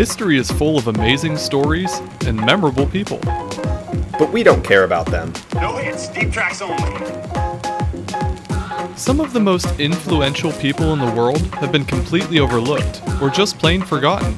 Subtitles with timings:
[0.00, 3.18] History is full of amazing stories and memorable people.
[4.18, 5.30] But we don't care about them.
[5.56, 7.04] No hits, deep tracks only.
[8.96, 13.58] Some of the most influential people in the world have been completely overlooked or just
[13.58, 14.34] plain forgotten.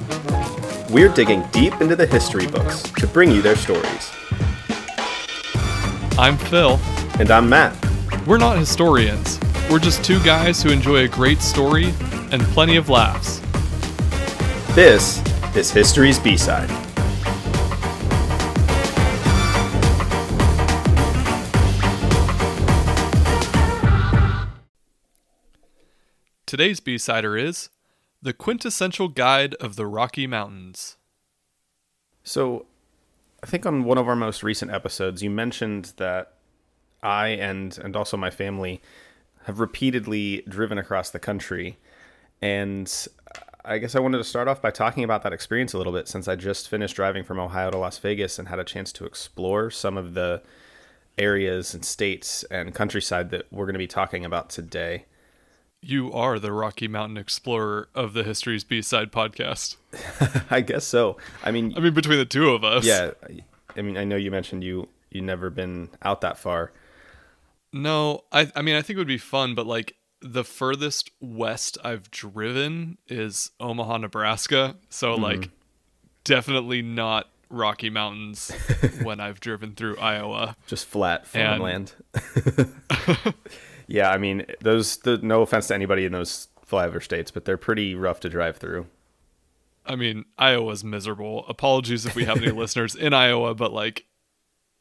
[0.91, 4.11] We're digging deep into the history books to bring you their stories.
[6.19, 6.81] I'm Phil.
[7.20, 7.77] And I'm Matt.
[8.27, 9.39] We're not historians.
[9.70, 11.95] We're just two guys who enjoy a great story
[12.33, 13.41] and plenty of laughs.
[14.75, 15.22] This
[15.55, 16.70] is History's B-Side.
[26.47, 27.69] Today's B-Sider is
[28.23, 30.97] The Quintessential Guide of the Rocky Mountains.
[32.25, 32.67] So,
[33.42, 36.34] I think on one of our most recent episodes, you mentioned that
[37.03, 38.80] I and and also my family
[39.45, 41.78] have repeatedly driven across the country,
[42.41, 43.08] and
[43.64, 46.08] I guess I wanted to start off by talking about that experience a little bit
[46.08, 49.05] since I just finished driving from Ohio to Las Vegas and had a chance to
[49.05, 50.42] explore some of the
[51.16, 55.05] areas and states and countryside that we're going to be talking about today.
[55.80, 59.77] You are the Rocky Mountain Explorer of the History's B-Side podcast.
[60.50, 61.16] I guess so.
[61.44, 62.84] I mean, I mean, between the two of us.
[62.84, 63.12] yeah.
[63.77, 66.72] I mean, I know you mentioned you you never been out that far.
[67.72, 71.78] No, I I mean I think it would be fun, but like the furthest west
[71.84, 74.77] I've driven is Omaha, Nebraska.
[74.89, 75.23] So mm-hmm.
[75.23, 75.51] like
[76.25, 78.51] definitely not Rocky Mountains
[79.03, 80.56] when I've driven through Iowa.
[80.67, 81.92] just flat And- farmland.
[83.87, 84.97] yeah, I mean those.
[84.98, 88.57] The, no offense to anybody in those flyover states, but they're pretty rough to drive
[88.57, 88.86] through.
[89.85, 91.45] I mean, Iowa's miserable.
[91.48, 94.07] Apologies if we have any listeners in Iowa, but like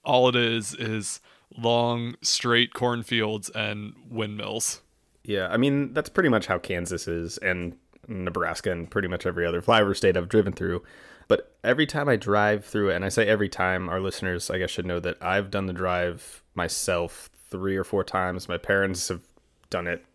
[0.03, 1.19] all it is is
[1.57, 4.81] long straight cornfields and windmills.
[5.23, 7.77] Yeah, I mean that's pretty much how Kansas is, and
[8.07, 10.83] Nebraska, and pretty much every other flyover state I've driven through.
[11.27, 14.57] But every time I drive through it, and I say every time, our listeners, I
[14.57, 18.49] guess, should know that I've done the drive myself three or four times.
[18.49, 19.21] My parents have
[19.69, 20.05] done it.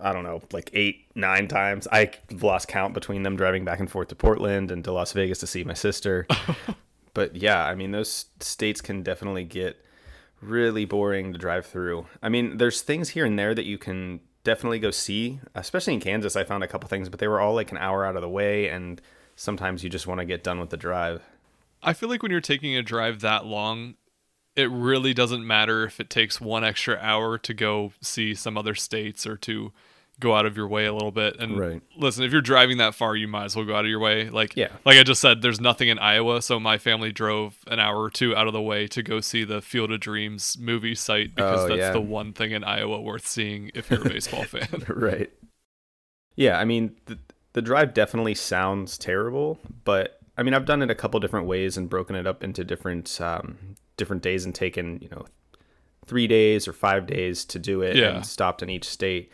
[0.00, 1.86] I don't know, like eight, nine times.
[1.90, 2.10] I
[2.40, 5.46] lost count between them driving back and forth to Portland and to Las Vegas to
[5.46, 6.26] see my sister.
[7.14, 9.84] but yeah, I mean, those states can definitely get
[10.40, 12.06] really boring to drive through.
[12.22, 16.00] I mean, there's things here and there that you can definitely go see, especially in
[16.00, 16.36] Kansas.
[16.36, 18.28] I found a couple things, but they were all like an hour out of the
[18.28, 19.00] way, and
[19.36, 21.22] sometimes you just want to get done with the drive.
[21.82, 23.94] I feel like when you're taking a drive that long,
[24.56, 28.74] it really doesn't matter if it takes one extra hour to go see some other
[28.74, 29.72] states or to
[30.20, 31.36] go out of your way a little bit.
[31.40, 31.82] And Right.
[31.96, 34.30] listen, if you're driving that far, you might as well go out of your way.
[34.30, 34.68] Like, Yeah.
[34.84, 38.10] like I just said, there's nothing in Iowa, so my family drove an hour or
[38.10, 41.64] two out of the way to go see the Field of Dreams movie site because
[41.64, 41.90] Oh, that's yeah.
[41.92, 44.84] the one thing in Iowa worth seeing if you're a baseball fan.
[44.88, 45.30] right.
[46.36, 47.18] Yeah, I mean, the,
[47.52, 51.76] the drive definitely sounds terrible, but I mean, I've done it a couple different ways
[51.76, 55.24] and broken it up into different um, different days and taken you know
[56.06, 58.16] three days or five days to do it Yeah.
[58.16, 59.30] and stopped in each state.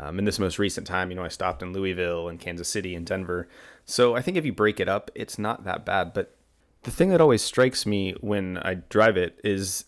[0.00, 2.94] Um, in this most recent time, you know, I stopped in Louisville and Kansas City
[2.94, 3.48] and Denver.
[3.84, 6.12] So I think if you break it up, it's not that bad.
[6.12, 6.36] But
[6.82, 9.84] the thing that always strikes me when I drive it is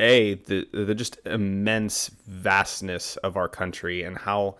[0.00, 4.56] a the the just immense vastness of our country and how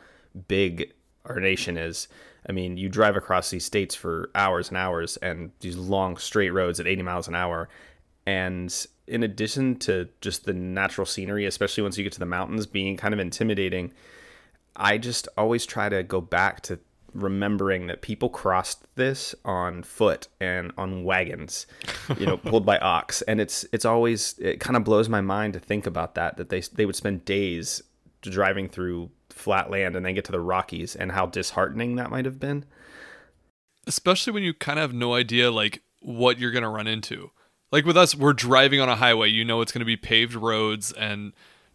[0.48, 0.92] big
[1.24, 2.08] our nation is.
[2.48, 6.50] I mean, you drive across these states for hours and hours and these long straight
[6.50, 7.68] roads at 80 miles an hour.
[8.26, 8.74] And
[9.06, 12.96] in addition to just the natural scenery, especially once you get to the mountains being
[12.96, 13.92] kind of intimidating,
[14.78, 16.78] I just always try to go back to
[17.14, 21.66] remembering that people crossed this on foot and on wagons,
[22.18, 25.54] you know, pulled by ox, and it's it's always it kind of blows my mind
[25.54, 27.82] to think about that that they they would spend days
[28.22, 32.24] driving through flat land and then get to the Rockies and how disheartening that might
[32.24, 32.64] have been.
[33.86, 37.31] especially when you kind of have no idea like what you're going to run into.
[37.72, 40.34] Like with us, we're driving on a highway, you know it's going to be paved
[40.34, 41.32] roads and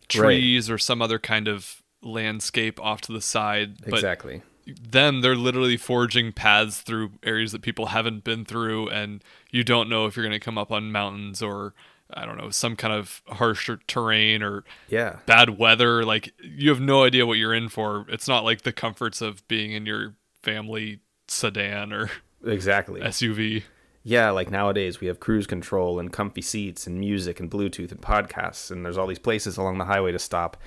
[0.10, 3.78] trees or some other kind of landscape off to the side.
[3.86, 4.42] But exactly.
[4.66, 9.90] them, they're literally forging paths through areas that people haven't been through and you don't
[9.90, 11.74] know if you're going to come up on mountains or
[12.16, 15.18] I don't know, some kind of harsher terrain or Yeah.
[15.26, 16.04] bad weather.
[16.06, 18.06] Like you have no idea what you're in for.
[18.10, 20.14] It's not like the comforts of being in your
[20.44, 22.12] family sedan or
[22.46, 23.00] Exactly.
[23.02, 23.64] SUV.
[24.06, 28.02] Yeah, like nowadays we have cruise control and comfy seats and music and Bluetooth and
[28.02, 30.58] podcasts, and there's all these places along the highway to stop.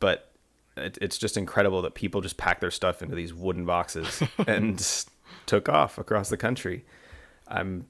[0.00, 0.32] But
[0.76, 5.04] it, it's just incredible that people just pack their stuff into these wooden boxes and
[5.46, 6.84] took off across the country.
[7.48, 7.86] I'm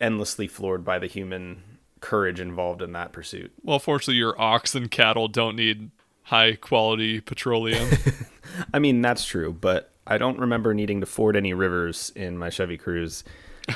[0.00, 1.62] endlessly floored by the human
[2.00, 3.52] courage involved in that pursuit.
[3.62, 5.90] Well, fortunately, your ox and cattle don't need
[6.24, 7.88] high quality petroleum.
[8.74, 12.50] I mean, that's true, but I don't remember needing to ford any rivers in my
[12.50, 13.24] Chevy Cruze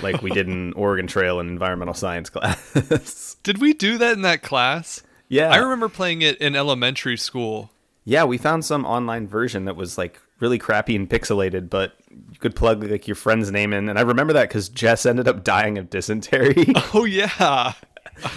[0.02, 3.36] like we did in Oregon Trail in environmental science class.
[3.42, 5.02] Did we do that in that class?
[5.28, 5.50] yeah.
[5.50, 7.70] I remember playing it in elementary school.
[8.08, 12.38] Yeah, we found some online version that was like really crappy and pixelated, but you
[12.38, 13.86] could plug like your friend's name in.
[13.90, 16.72] And I remember that because Jess ended up dying of dysentery.
[16.94, 17.74] Oh yeah.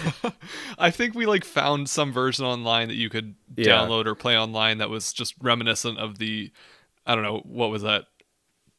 [0.78, 3.78] I think we like found some version online that you could Yeah.
[3.78, 6.52] download or play online that was just reminiscent of the
[7.06, 8.04] I don't know, what was that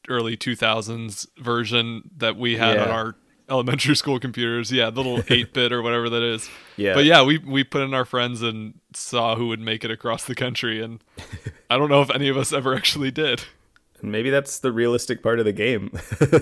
[0.08, 3.16] early 2000s version that we had on our
[3.50, 4.72] elementary school computers.
[4.72, 6.50] Yeah, the little 8-bit or whatever that is.
[6.76, 6.96] Yeah.
[6.96, 10.26] But yeah, we we put in our friends and saw who would make it across
[10.26, 11.04] the country and
[11.70, 13.44] I don't know if any of us ever actually did.
[14.02, 15.92] And Maybe that's the realistic part of the game.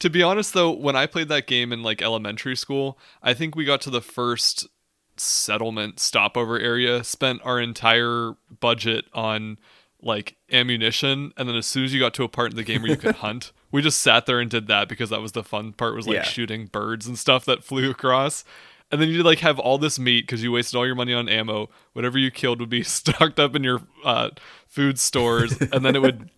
[0.00, 3.56] To be honest though, when I played that game in like elementary school, I think
[3.56, 4.68] we got to the first
[5.16, 9.58] settlement stopover area, spent our entire budget on
[10.00, 12.82] like ammunition, and then as soon as you got to a part in the game
[12.82, 15.44] where you could hunt, we just sat there and did that because that was the
[15.44, 16.22] fun part was like Yeah.
[16.22, 18.44] shooting birds and stuff that flew across.
[18.90, 21.28] And then you'd like have all this meat because you wasted all your money on
[21.28, 21.68] ammo.
[21.92, 24.30] Whatever you killed would be stocked up in your uh,
[24.66, 26.30] food stores, and then it would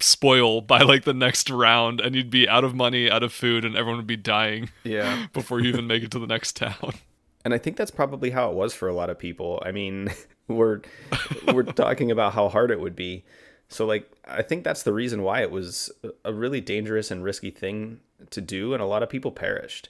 [0.00, 3.64] spoil by like the next round and you'd be out of money out of food
[3.64, 5.26] and everyone would be dying yeah.
[5.32, 6.92] before you even make it to the next town
[7.44, 9.60] And I think that's probably how it was for a lot of people.
[9.66, 10.10] I mean,
[10.46, 10.82] we're
[11.52, 13.24] we're talking about how hard it would be.
[13.68, 15.90] So like I think that's the reason why it was
[16.24, 19.88] a really dangerous and risky thing to do and a lot of people perished.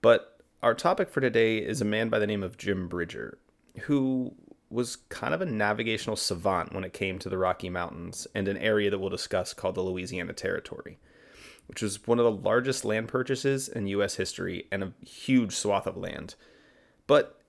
[0.00, 3.38] But our topic for today is a man by the name of Jim Bridger,
[3.82, 4.34] who
[4.70, 8.56] was kind of a navigational savant when it came to the Rocky Mountains and an
[8.56, 10.98] area that we'll discuss called the Louisiana Territory,
[11.66, 15.86] which was one of the largest land purchases in US history and a huge swath
[15.86, 16.34] of land.
[17.06, 17.40] But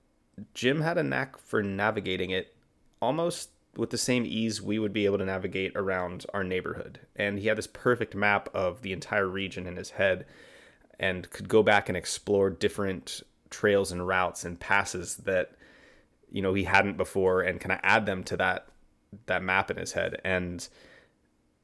[0.54, 2.56] Jim had a knack for navigating it
[3.02, 7.00] almost with the same ease we would be able to navigate around our neighborhood.
[7.16, 10.26] And he had this perfect map of the entire region in his head
[11.00, 15.52] and could go back and explore different trails and routes and passes that
[16.32, 18.68] you know he hadn't before and kind of add them to that
[19.28, 20.68] that map in his head and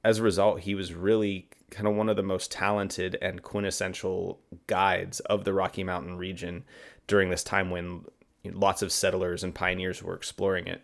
[0.03, 4.39] as a result he was really kind of one of the most talented and quintessential
[4.67, 6.63] guides of the Rocky Mountain region
[7.07, 8.05] during this time when
[8.45, 10.83] lots of settlers and pioneers were exploring it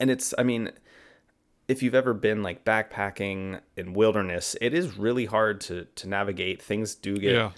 [0.00, 0.70] and it's i mean
[1.66, 6.62] if you've ever been like backpacking in wilderness it is really hard to to navigate
[6.62, 7.50] things do get yeah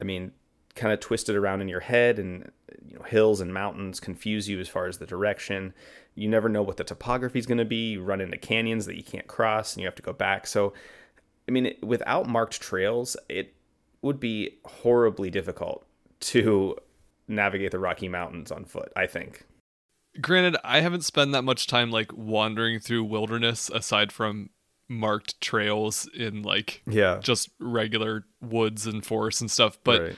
[0.00, 0.32] I mean,
[0.74, 2.50] kind of twisted around in your head, and
[2.86, 5.74] you know, hills and mountains confuse you as far as the direction.
[6.14, 7.92] You never know what the topography is going to be.
[7.92, 10.46] You run into canyons that you can't cross, and you have to go back.
[10.46, 10.72] So,
[11.48, 13.54] I mean, without marked trails, it
[14.02, 15.86] would be horribly difficult
[16.20, 16.76] to
[17.28, 18.92] navigate the Rocky Mountains on foot.
[18.96, 19.44] I think.
[20.20, 24.50] Granted i haven't spent that much time like wandering through wilderness aside from
[24.88, 27.18] marked trails in like Yeah.
[27.22, 30.16] just regular woods and forests and stuff but Right.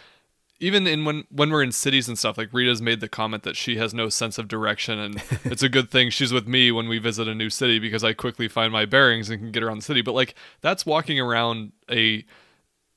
[0.60, 3.56] even in when when we're in cities and stuff like rita's made the comment that
[3.56, 6.88] she has no sense of direction and it's a good thing she's with me when
[6.88, 9.76] we visit a new city because i quickly find my bearings and can get around
[9.78, 12.24] the city but like that's walking around a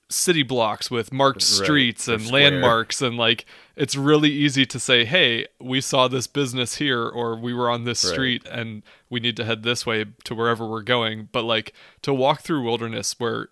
[0.09, 3.43] city blocks with marked streets or and landmarks and like
[3.75, 7.85] it's really easy to say hey we saw this business here or we were on
[7.85, 8.13] this Right.
[8.13, 11.27] street and we need to head this way to wherever we're going.
[11.31, 13.49] But like to walk through wilderness where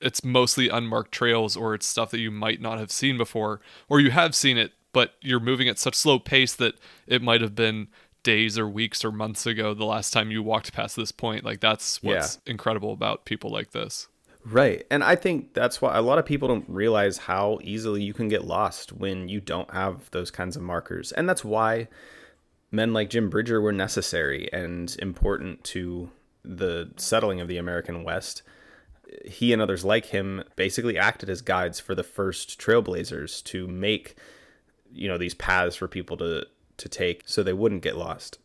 [0.00, 4.00] it's mostly unmarked trails or it's stuff that you might not have seen before or
[4.00, 6.74] you have seen it but you're moving at such slow pace that
[7.06, 7.86] it might have been
[8.22, 11.60] days or weeks or months ago the last time you walked past this point like
[11.60, 14.08] that's what's incredible about people like this
[14.48, 14.86] Right.
[14.92, 18.28] And I think that's why a lot of people don't realize how easily you can
[18.28, 21.10] get lost when you don't have those kinds of markers.
[21.10, 21.88] And that's why
[22.70, 26.10] men like Jim Bridger were necessary and important to
[26.44, 28.42] the settling of the American West.
[29.24, 34.14] He and others like him basically acted as guides for the first trailblazers to make
[34.92, 38.38] you know these paths for people to to take so they wouldn't get lost.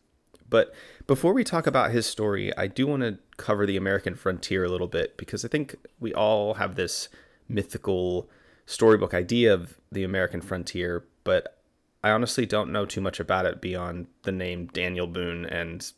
[0.52, 0.74] But
[1.06, 4.68] before we talk about his story, I do want to cover the American frontier a
[4.68, 7.08] little bit because I think we all have this
[7.48, 8.28] mythical
[8.66, 11.56] storybook idea of the American frontier, but
[12.04, 15.90] I honestly don't know too much about it beyond the name Daniel Boone and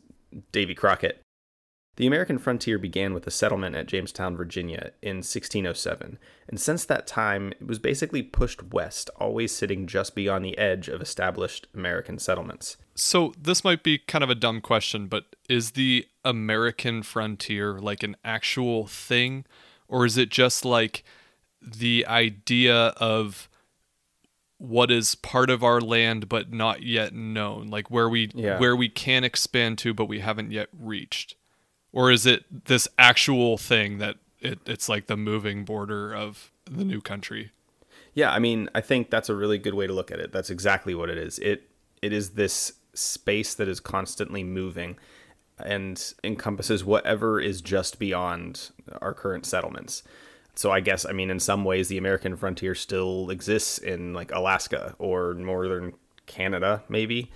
[0.53, 1.21] Davy Crockett.
[1.97, 6.17] The American frontier began with a settlement at Jamestown, Virginia in 1607,
[6.49, 10.89] and since that time it was basically pushed west, always sitting just beyond the edge
[10.89, 12.75] of established American settlements.
[12.95, 18.03] So this might be kind of a dumb question, but is the American frontier like
[18.03, 19.45] an actual thing
[19.87, 21.03] or is it just like
[21.61, 23.47] the idea of
[24.57, 28.59] what is part of our land but not yet known, like where we Yeah.
[28.59, 31.35] where we can expand to but we haven't yet reached?
[31.95, 36.83] Or is it this actual thing that it, it's like the moving border of the
[36.83, 37.51] new country?
[38.13, 40.31] Yeah, I mean, I think that's a really good way to look at it.
[40.31, 41.39] That's exactly what it is.
[41.39, 41.69] It
[42.01, 44.97] it is this space that is constantly moving
[45.57, 48.71] and encompasses whatever is just beyond
[49.01, 50.03] our current settlements.
[50.53, 54.33] So I guess I mean in some ways the American frontier still exists in like
[54.33, 55.93] Alaska or northern
[56.25, 57.31] Canada maybe.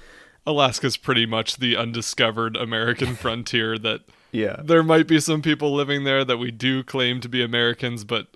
[0.45, 4.01] Alaska's pretty much the undiscovered American frontier that
[4.31, 4.61] Yeah.
[4.63, 8.27] there might be some people living there that we do claim to be Americans, but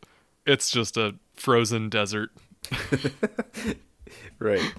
[0.46, 2.32] it's just a frozen desert.
[4.40, 4.74] Right.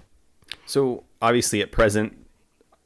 [0.67, 2.27] So obviously, at present,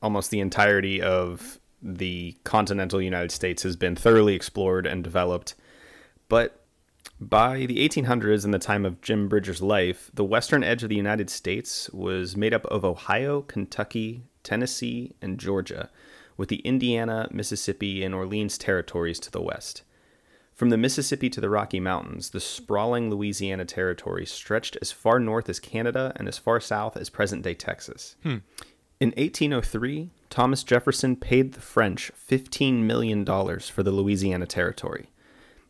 [0.01, 5.55] almost the entirety of the continental United States has been thoroughly explored and developed.
[6.29, 6.65] But
[7.21, 10.97] by the 1800s and the time of Jim Bridger's life, the western edge of the
[10.97, 15.91] United States was made up of Ohio, Kentucky, Tennessee, and Georgia,
[16.39, 19.83] with the Indiana, Mississippi, and Orleans territories to the west.
[20.55, 25.49] From the Mississippi to the Rocky Mountains, the sprawling Louisiana Territory stretched as far north
[25.49, 28.17] as Canada and as far south as present day Texas.
[28.23, 28.39] Hmm.
[28.99, 35.11] In 1803, Thomas Jefferson paid the French $15 million for the Louisiana Territory.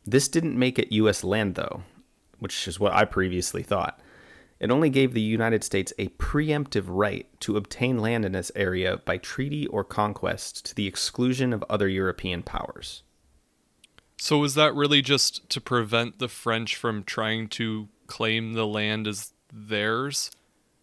[0.06, 1.22] This didn't make it U.S.
[1.22, 1.82] land, though,
[2.38, 4.00] which is what I previously thought.
[4.60, 8.96] It only gave the United States a preemptive right to obtain land in this area
[8.96, 13.02] by treaty or conquest to the exclusion of other European powers.
[14.20, 19.06] So was that really just to prevent the French from trying to claim the land
[19.06, 20.32] as theirs?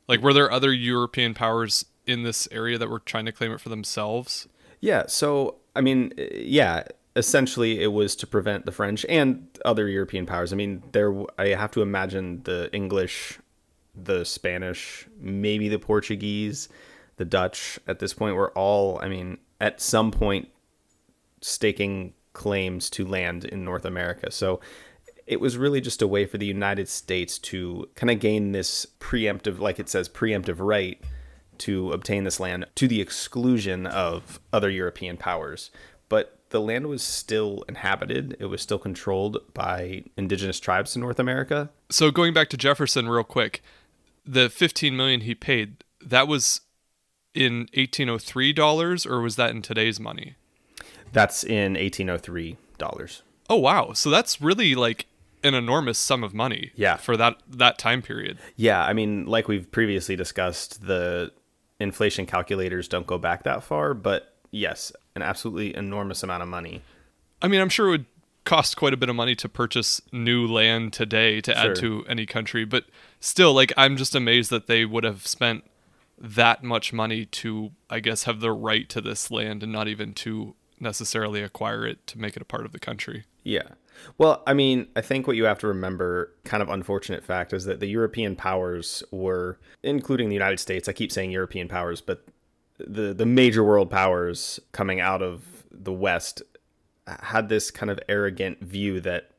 [0.07, 3.59] Like were there other European powers in this area that were trying to claim it
[3.59, 4.47] for themselves?
[4.79, 6.83] Yeah, so I mean, yeah,
[7.15, 10.53] essentially it was to prevent the French and other European powers.
[10.53, 13.39] I mean, there I have to imagine the English,
[13.95, 16.69] the Spanish, maybe the Portuguese,
[17.17, 20.49] the Dutch at this point were all, I mean, at some point
[21.41, 24.31] staking claims to land in North America.
[24.31, 24.59] So
[25.25, 28.85] it was really just a way for the United States to kind of gain this
[28.99, 31.01] preemptive, like it says, preemptive right
[31.59, 35.71] to obtain this land to the exclusion of other European powers.
[36.09, 41.19] But the land was still inhabited, it was still controlled by indigenous tribes in North
[41.19, 41.69] America.
[41.89, 43.63] So going back to Jefferson real quick,
[44.25, 46.61] the 15 million he paid, that was
[47.33, 50.35] in 1803 dollars or was that in today's money?
[51.11, 53.21] That's in 1803 dollars.
[53.49, 53.93] Oh wow.
[53.93, 55.05] So that's really like
[55.43, 56.95] an enormous sum of money Yeah.
[56.97, 58.37] for that that time period.
[58.55, 61.31] Yeah, I mean, like we've previously discussed, the
[61.79, 66.81] inflation calculators don't go back that far, but yes, an absolutely enormous amount of money.
[67.41, 68.05] I mean, I'm sure it would
[68.45, 72.25] cost quite a bit of money to purchase new land today to add to any
[72.25, 72.85] country, but
[73.19, 75.63] still, like, I'm just amazed that they would have spent
[76.17, 80.13] that much money to, I guess, have the right to this land and not even
[80.13, 83.25] to necessarily acquire it to make it a part of the country.
[83.43, 83.69] Yeah.
[84.17, 87.65] Well, I mean, I think what you have to remember, kind of unfortunate fact, is
[87.65, 92.25] that the European powers were, including the United States, I keep saying European powers, but
[92.77, 96.41] the, the major world powers coming out of the West
[97.07, 99.31] had this kind of arrogant view that,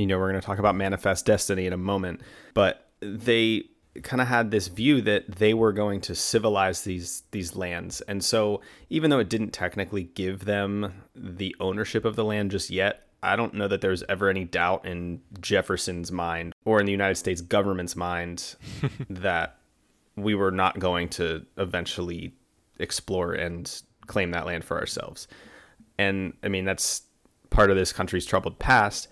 [0.00, 2.20] you know, we're going to talk about manifest destiny in a moment,
[2.54, 3.64] but they
[4.02, 8.00] kind of had this view that they were going to civilize these these lands.
[8.02, 12.70] And so even though it didn't technically give them the ownership of the land just
[12.70, 16.92] yet, I don't know that there's ever any doubt in Jefferson's mind or in the
[16.92, 18.56] United States government's mind
[19.10, 19.58] that
[20.16, 22.34] we were not going to eventually
[22.78, 25.28] explore and claim that land for ourselves.
[25.98, 27.02] And I mean, that's
[27.50, 29.08] part of this country's troubled past.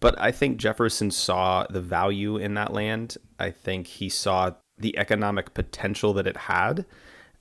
[0.00, 3.16] But I think Jefferson saw the value in that land.
[3.38, 6.86] I think he saw the economic potential that it had.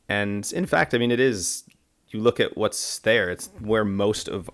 [0.09, 1.63] And in fact, I mean, it is,
[2.09, 4.49] you look at what's there, it's where most of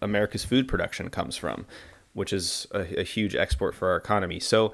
[0.00, 1.66] America's food production comes from,
[2.12, 4.38] which is a, a huge export for our economy.
[4.38, 4.72] So,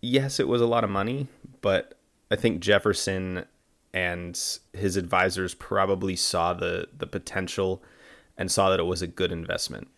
[0.00, 1.28] yes, it was a lot of money,
[1.60, 1.94] but
[2.30, 3.44] I think Jefferson
[3.94, 4.40] and
[4.72, 7.82] his advisors probably saw the, the potential
[8.36, 9.88] and saw that it was a good investment.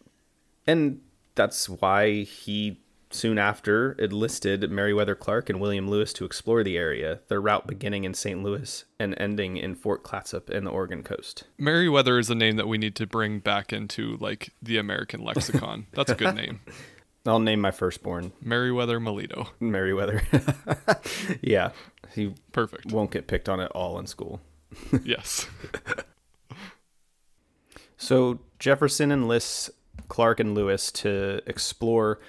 [0.67, 1.00] And
[1.41, 7.21] that's why he soon after enlisted Meriwether Clark and William Lewis to explore the area,
[7.29, 8.43] their route beginning in St.
[8.43, 11.45] Louis and ending in Fort Clatsop in the Oregon coast.
[11.57, 15.87] Meriwether is a name that we need to bring back into like the American lexicon.
[15.93, 16.61] That's a good name.
[17.25, 19.49] I'll name my firstborn Meriwether Melito.
[19.61, 20.21] Meriwether.
[21.41, 21.71] yeah,
[22.15, 22.93] he Perfect.
[22.93, 24.43] won't get picked on at all in school.
[25.03, 25.47] Yes.
[28.03, 29.71] So Jefferson enlists
[30.09, 32.21] Clark and Lewis to explore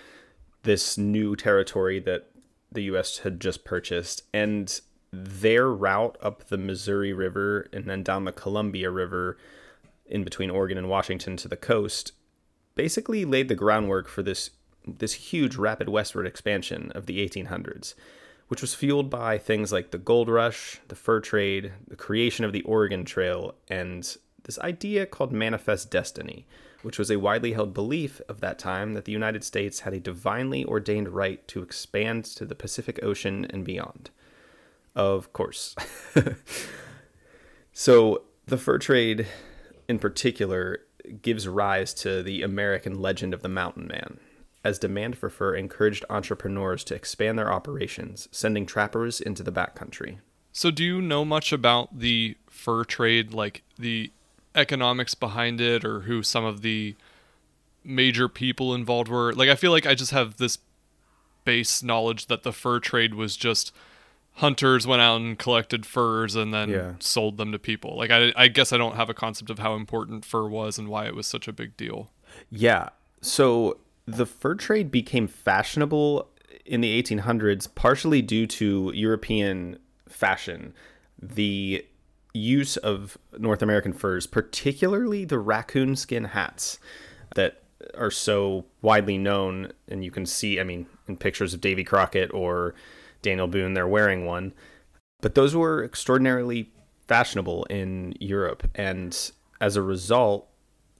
[0.63, 2.29] this new territory that
[2.71, 3.19] the U.S.
[3.19, 4.79] had just purchased, and
[5.11, 9.37] their route up the Missouri River and then down the Columbia River
[10.05, 12.13] in between Oregon and Washington to the coast
[12.75, 14.51] basically laid the groundwork for this
[14.87, 17.93] this huge rapid westward expansion of the 1800s,
[18.47, 22.51] which was fueled by things like the gold rush, the fur trade, the creation of
[22.51, 26.45] the Oregon Trail, and this idea called manifest destiny,
[26.81, 29.99] which was a widely held belief of that time that the United States had a
[29.99, 34.09] divinely ordained right to expand to the Pacific Ocean and beyond.
[34.95, 35.75] Of course.
[37.73, 39.27] so, the fur trade
[39.87, 40.79] in particular
[41.21, 44.19] gives rise to the American legend of the mountain man,
[44.63, 50.17] as demand for fur encouraged entrepreneurs to expand their operations, sending trappers into the backcountry.
[50.51, 54.11] So, do you know much about the fur trade, like the
[54.55, 56.95] economics behind it, or who some of the
[57.83, 59.33] major people involved were?
[59.33, 60.57] Like, I feel like I just have this
[61.45, 63.73] base knowledge that the fur trade was just
[64.35, 66.93] hunters went out and collected furs and then Yeah.
[66.99, 67.97] sold them to people.
[67.97, 70.87] Like, I, I guess I don't have a concept of how important fur was and
[70.87, 72.11] why it was such a big deal.
[72.49, 72.89] Yeah.
[73.21, 76.29] So the fur trade became fashionable
[76.65, 80.73] in the 1800s, partially due to European fashion.
[81.21, 81.85] The
[82.33, 86.79] use of North American furs, particularly the raccoon skin hats
[87.35, 87.61] that
[87.95, 89.71] are so widely known.
[89.87, 92.75] And you can see, I mean, in pictures of Davy Crockett or
[93.21, 94.53] Daniel Boone, they're wearing one.
[95.21, 96.71] But those were extraordinarily
[97.07, 98.67] fashionable in Europe.
[98.75, 99.17] And
[99.59, 100.47] as a result,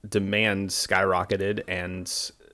[0.08, 2.08] demand skyrocketed and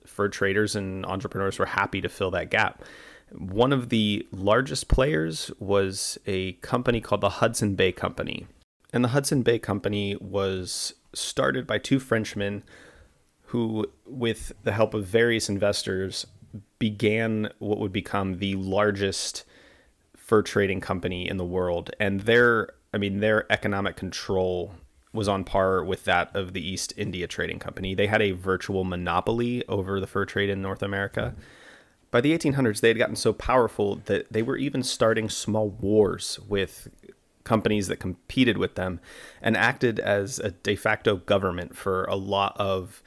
[0.05, 2.83] fur traders and entrepreneurs were happy to fill that gap.
[3.31, 8.47] One of the largest players was a company called the Hudson Bay Company.
[8.91, 12.63] And the Hudson Bay Company was started by two Frenchmen
[13.43, 16.27] who, with the help of various investors,
[16.77, 19.43] began what would become the largest
[20.15, 21.89] fur trading company in the world.
[21.99, 24.75] And their, I mean, their economic control
[25.13, 27.95] was on par with that of the East India Trading Company.
[27.95, 31.33] They had a virtual monopoly over the fur trade in North America.
[32.11, 36.39] By the 1800s, they had gotten so powerful that they were even starting small wars
[36.47, 36.89] with
[37.43, 38.99] companies that competed with them
[39.41, 43.01] and acted as a de facto government for a lot of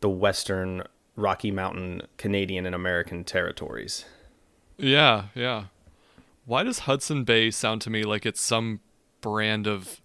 [0.00, 0.84] the Western
[1.16, 4.04] Rocky Mountain Canadian and American territories.
[4.76, 5.64] Yeah, yeah.
[6.46, 8.80] Why does Hudson Bay sound to me like it's some
[9.20, 10.00] brand of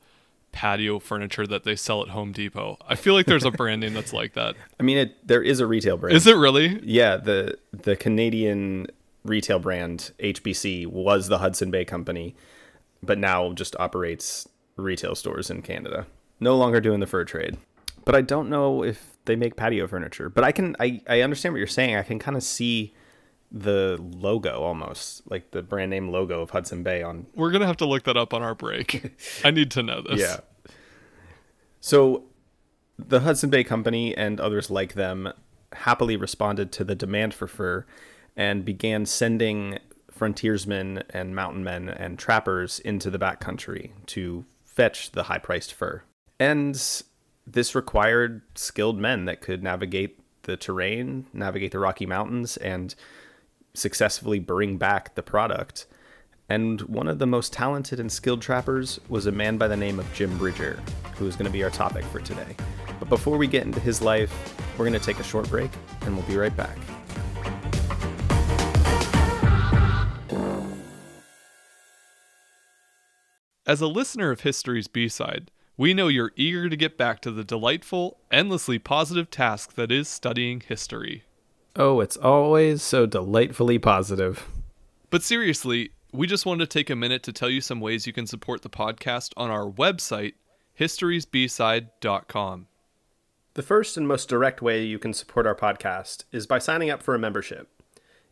[0.51, 2.77] patio furniture that they sell at Home Depot?
[2.87, 4.55] I feel like there's a brand name that's like that.
[4.79, 6.17] I mean, it, there is a retail brand.
[6.17, 6.81] Is it really?
[6.83, 8.87] Yeah, the the Canadian
[9.23, 12.35] retail brand HBC was the Hudson Bay Company,
[13.05, 16.07] but now just operates retail stores in Canada.
[16.39, 17.57] No longer doing the fur trade.
[18.05, 20.29] But I don't know if they make patio furniture.
[20.29, 21.95] But I can I, I understand what you're saying.
[21.95, 22.93] I can kind of see
[23.51, 27.77] the logo almost, like the brand name logo of Hudson Bay on We're gonna have
[27.77, 29.13] to look that up on our break.
[29.45, 30.19] I need to know this.
[30.19, 30.37] yeah.
[31.79, 32.23] So
[32.97, 35.31] the Hudson Bay Company and others like them
[35.73, 37.85] happily responded to the demand for fur
[38.35, 39.79] and began sending
[40.23, 46.01] frontiersmen and mountain men and trappers into the backcountry to fetch the high priced fur.
[46.39, 46.81] And
[47.45, 52.95] this required skilled men that could navigate the terrain, navigate the Rocky Mountains, and
[53.73, 55.87] successfully bring back the product.
[56.47, 59.99] And one of the most talented and skilled trappers was a man by the name
[59.99, 60.79] of Jim Bridger,
[61.17, 62.55] who is going to be our topic for today.
[62.97, 65.71] But before we get into his life, we're going to take a short break
[66.03, 66.77] and we'll be right back.
[73.65, 77.45] As a listener of History's B-side, we know you're eager to get back to the
[77.45, 81.23] delightful, endlessly positive task that is studying history.
[81.77, 84.49] Oh, it's always so delightfully positive.
[85.09, 88.11] But seriously, we just wanted to take a minute to tell you some ways you
[88.11, 90.33] can support the podcast on our website,
[90.77, 92.67] historysbside.com.
[93.53, 97.01] The first and most direct way you can support our podcast is by signing up
[97.01, 97.69] for a membership.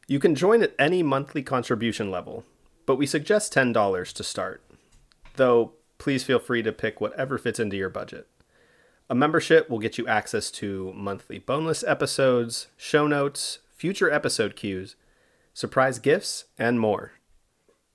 [0.10, 2.44] You can join at any monthly contribution level,
[2.86, 4.62] but we suggest $10 to start.
[5.36, 8.28] Though, please feel free to pick whatever fits into your budget.
[9.10, 14.96] A membership will get you access to monthly boneless episodes, show notes, future episode cues,
[15.54, 17.13] surprise gifts, and more.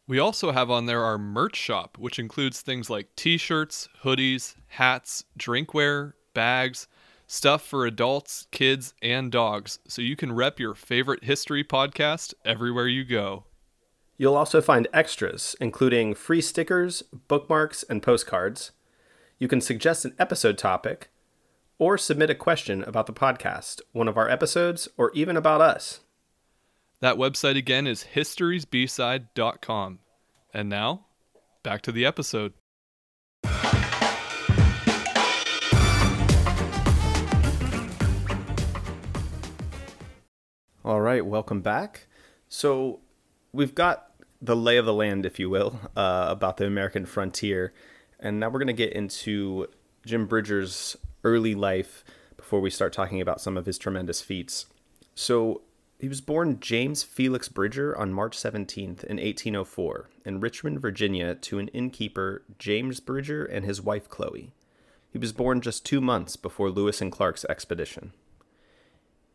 [0.08, 4.54] We also have on there our merch shop, which includes things like t shirts, hoodies,
[4.68, 6.86] hats, drinkware, bags,
[7.26, 12.86] stuff for adults, kids, and dogs, so you can rep your favorite history podcast everywhere
[12.86, 13.44] you go.
[14.18, 18.72] You'll also find extras, including free stickers, bookmarks, and postcards.
[19.38, 21.10] You can suggest an episode topic
[21.78, 26.00] or submit a question about the podcast, one of our episodes, or even about us.
[27.00, 29.98] That website again is historysbside.com.
[30.54, 31.04] And now,
[31.62, 32.54] back to the episode.
[40.82, 42.06] All right, welcome back.
[42.48, 43.00] So,
[43.52, 44.05] we've got
[44.40, 47.72] the lay of the land, if you will, uh, about the American frontier.
[48.18, 49.68] And now we're going to get into
[50.04, 52.04] Jim Bridger's early life
[52.36, 54.66] before we start talking about some of his tremendous feats.
[55.14, 55.62] So,
[55.98, 61.58] he was born James Felix Bridger on March 17th in 1804 in Richmond, Virginia, to
[61.58, 64.52] an innkeeper, James Bridger, and his wife, Chloe.
[65.10, 68.12] He was born just two months before Lewis and Clark's expedition.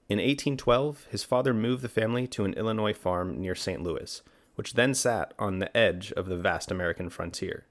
[0.07, 3.81] In 1812, his father moved the family to an Illinois farm near St.
[3.81, 4.21] Louis,
[4.55, 7.65] which then sat on the edge of the vast American frontier.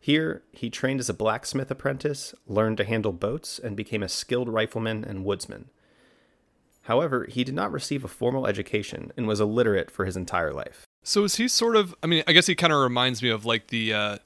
[0.00, 4.48] Here, he trained as a blacksmith apprentice, learned to handle boats, and became a skilled
[4.48, 5.70] rifleman and woodsman.
[6.82, 10.84] However, he did not receive a formal education and was illiterate for his entire life.
[11.04, 11.94] So is he sort of?
[12.02, 14.18] I mean, I guess he kind of reminds me of like the uh,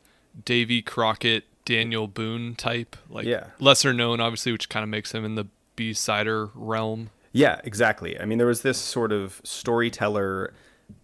[0.45, 3.49] Davy Crockett, Daniel Boone type, like Yeah.
[3.59, 5.47] lesser known, obviously, which kind of makes him in the
[5.77, 7.11] B sider realm.
[7.33, 8.19] Yeah, exactly.
[8.19, 10.55] I mean, there was this sort of storyteller,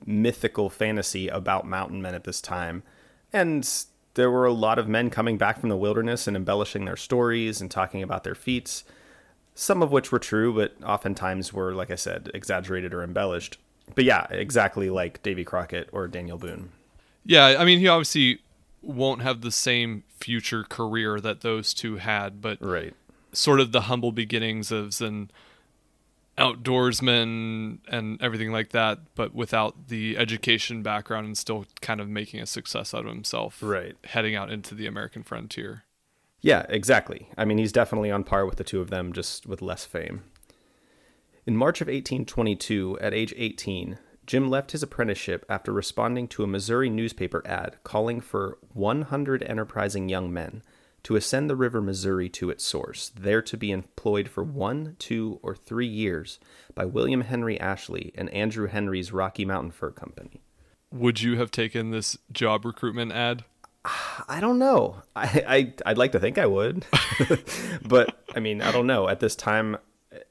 [0.06, 2.82] mythical fantasy about mountain men at this time.
[3.32, 3.68] And
[4.14, 7.60] there were a lot of men coming back from the wilderness and embellishing their stories
[7.60, 8.84] and talking about their feats,
[9.54, 13.58] some of which were true, but oftentimes were, like I said, exaggerated or embellished.
[13.94, 16.70] But yeah, exactly like Davy Crockett or Daniel Boone.
[17.24, 18.40] Yeah, I mean, he obviously
[18.82, 22.94] won't have the same future career that those two had, but Right.
[23.32, 25.30] sort of the humble beginnings of an
[26.38, 32.40] outdoorsman and everything like that, but without the education background and still kind of making
[32.40, 33.58] a success out of himself.
[33.62, 33.96] Right.
[34.04, 35.84] Heading out into the American frontier.
[36.40, 37.28] Yeah, exactly.
[37.36, 40.24] I mean, he's definitely on par with the two of them, just with less fame.
[41.46, 46.48] In March of 1822, at age 18, Jim left his apprenticeship after responding to a
[46.48, 50.62] Missouri newspaper ad calling for 100 enterprising young men
[51.04, 55.40] to ascend the river Missouri to its source, there to be employed for one, two,
[55.42, 56.38] or three years
[56.74, 60.40] by William Henry Ashley and Andrew Henry's Rocky Mountain Fur Company.
[60.92, 63.44] Would you have taken this job recruitment ad?
[64.28, 65.02] I don't know.
[65.16, 65.44] I,
[65.84, 66.86] I I'd like to think I would,
[67.88, 69.08] but I mean, I don't know.
[69.08, 69.76] At this time,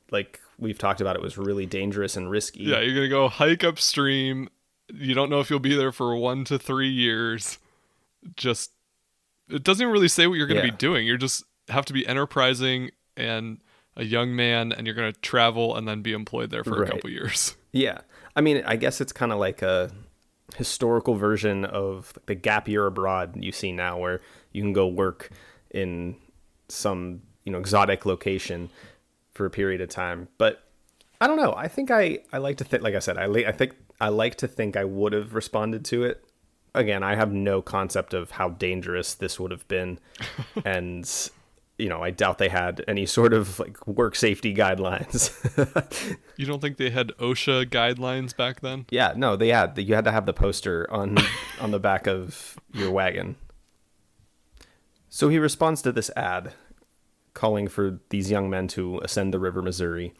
[0.10, 2.64] like we've talked about, it was really dangerous and risky.
[2.64, 4.50] Yeah, you're gonna go hike upstream.
[4.94, 7.58] You don't know if you'll be there for one to three years.
[8.38, 8.72] Just
[9.52, 10.72] it doesn't even really say what you're gonna Yeah.
[10.72, 11.06] be doing.
[11.08, 13.60] You just have to be enterprising and
[13.98, 16.90] a young man, and you're gonna travel and then be employed there for Right.
[16.90, 17.56] a couple years.
[17.74, 18.00] Yeah.
[18.36, 19.92] I mean, I guess it's kind of like a
[20.58, 24.20] historical version of the gap year abroad you see now, where
[24.52, 25.30] you can go work
[25.70, 26.18] in
[26.68, 28.70] some you know exotic location
[29.34, 30.28] for a period of time.
[30.38, 30.64] But
[31.22, 31.54] I don't know.
[31.56, 34.36] I think I I like to think, like I said, I I think I like
[34.36, 36.24] to think I would have responded to it.
[36.74, 40.00] Again, I have no concept of how dangerous this would have been,
[40.66, 41.10] and
[41.78, 45.32] you know, I doubt they had any sort of like work safety guidelines.
[46.38, 48.88] You don't think they had OSHA guidelines back then?
[48.90, 51.20] Yeah, no, they had you had to have the poster on
[51.60, 53.36] on the back of your wagon.
[55.08, 56.54] So he responds to this ad
[57.36, 60.14] calling for these young men to ascend the river Missouri.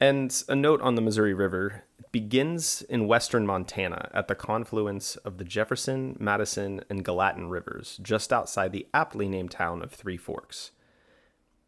[0.00, 5.16] And a note on the Missouri River it begins in western Montana at the confluence
[5.16, 10.16] of the Jefferson, Madison, and Gallatin rivers, just outside the aptly named town of Three
[10.16, 10.70] Forks.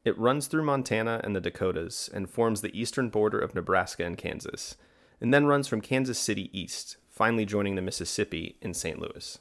[0.05, 4.17] It runs through Montana and the Dakotas and forms the eastern border of Nebraska and
[4.17, 4.77] Kansas,
[5.21, 8.99] and then runs from Kansas City east, finally joining the Mississippi in St.
[8.99, 9.39] Louis.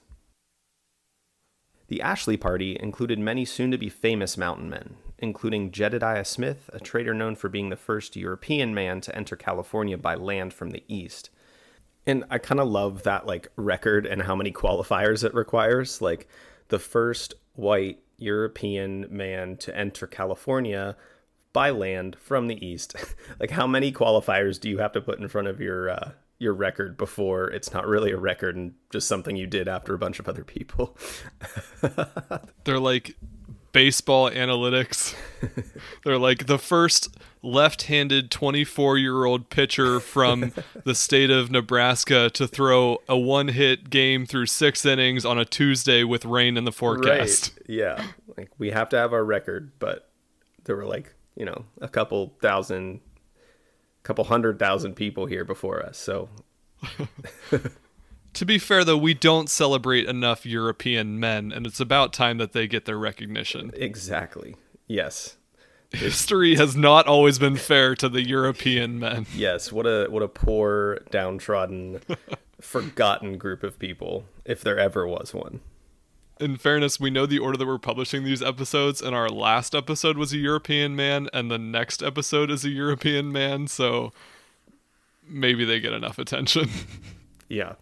[1.87, 6.79] The Ashley Party included many soon to be famous mountain men, including Jedediah Smith, a
[6.79, 10.83] trader known for being the first European man to enter California by land from the
[10.87, 11.29] east.
[12.05, 16.01] And I kind of love that like record and how many qualifiers it requires.
[16.01, 16.27] Like
[16.69, 20.95] the first white European man to enter California
[21.53, 22.95] by land from the east.
[23.39, 26.53] like how many qualifiers do you have to put in front of your uh, your
[26.53, 30.19] record before it's not really a record and just something you did after a bunch
[30.19, 30.97] of other people?
[32.63, 33.15] They're like
[33.71, 35.15] baseball analytics.
[36.03, 40.53] They're like the first left-handed 24-year-old pitcher from
[40.83, 46.03] the state of Nebraska to throw a one-hit game through 6 innings on a Tuesday
[46.03, 47.53] with rain in the forecast.
[47.57, 47.69] Right.
[47.69, 48.05] Yeah.
[48.37, 50.09] Like we have to have our record, but
[50.65, 53.01] there were like, you know, a couple thousand
[54.03, 55.97] couple hundred thousand people here before us.
[55.97, 56.29] So
[58.33, 62.53] To be fair though, we don't celebrate enough European men and it's about time that
[62.53, 63.71] they get their recognition.
[63.75, 64.55] exactly.
[64.87, 65.37] Yes.
[65.91, 69.25] History has not always been fair to the European men.
[69.35, 69.71] Yes.
[69.71, 71.99] What a what a poor, downtrodden,
[72.61, 75.59] forgotten group of people, if there ever was one.
[76.39, 80.17] in fairness, we know the order that we're publishing these episodes, and our last episode
[80.17, 83.67] was a European man, and the next episode is a European man.
[83.67, 84.13] So
[85.27, 86.69] maybe they get enough attention.
[87.49, 87.73] Yeah.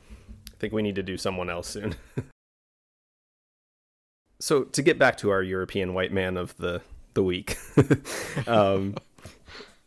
[0.60, 1.96] I think we need to do someone else soon.
[4.42, 6.82] so to get back to our European white man of the
[7.14, 7.58] the week,
[8.48, 8.96] um,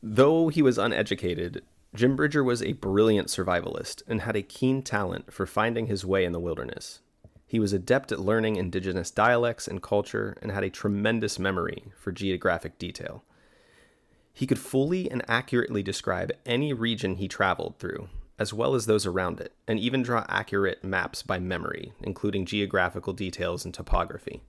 [0.02, 1.62] though he was uneducated,
[1.94, 6.24] Jim Bridger was a brilliant survivalist and had a keen talent for finding his way
[6.24, 7.00] in the wilderness.
[7.46, 12.12] He was adept at learning indigenous dialects and culture and had a tremendous memory for
[12.12, 13.24] geographic detail.
[14.32, 18.08] He could fully and accurately describe any region he traveled through,
[18.42, 23.14] as well as those around it, and even draw accurate maps by memory, including geographical
[23.14, 24.42] details and topography.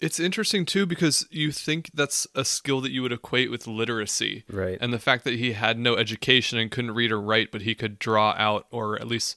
[0.00, 4.44] It's interesting too because you think that's a skill that you would equate with literacy.
[4.50, 4.78] Right.
[4.80, 7.74] And the fact that he had no education and couldn't read or write, but he
[7.74, 9.36] could draw out or at least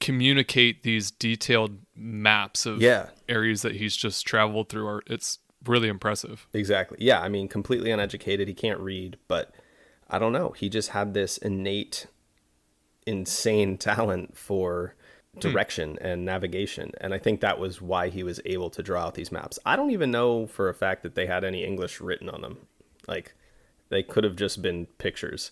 [0.00, 3.10] communicate these detailed maps of Yeah.
[3.28, 6.46] areas that he's just traveled through are it's really impressive.
[6.52, 6.98] Exactly.
[7.00, 8.48] Yeah, I mean, completely uneducated.
[8.48, 9.54] He can't read, but
[10.10, 10.50] I don't know.
[10.50, 12.06] He just had this innate,
[13.06, 14.94] insane talent for
[15.34, 15.40] hmm.
[15.40, 16.92] direction and navigation.
[17.00, 19.58] And I think that was why he was able to draw out these maps.
[19.64, 22.58] I don't even know for a fact that they had any English written on them.
[23.08, 23.34] Like,
[23.88, 25.50] they could have just been pictures.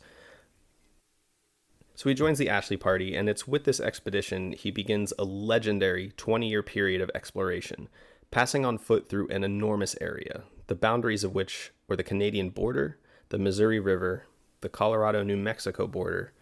[1.95, 6.15] So he joins the Ashley party, and it's with this expedition he begins a legendary
[6.17, 7.91] 20 year period of exploration,
[8.31, 12.97] passing on foot through an enormous area, the boundaries of which were the Canadian border,
[13.29, 14.25] the Missouri River,
[14.63, 16.33] the Colorado New Mexico border,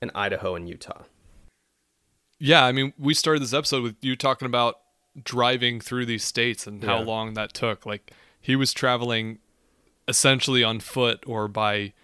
[0.00, 1.02] and Idaho and Utah.
[2.38, 4.76] Yeah, I mean, we started this episode with you talking about
[5.22, 7.04] driving through these states and how Yeah.
[7.04, 7.86] long that took.
[7.86, 9.38] Like he was traveling
[10.06, 11.94] essentially on foot or by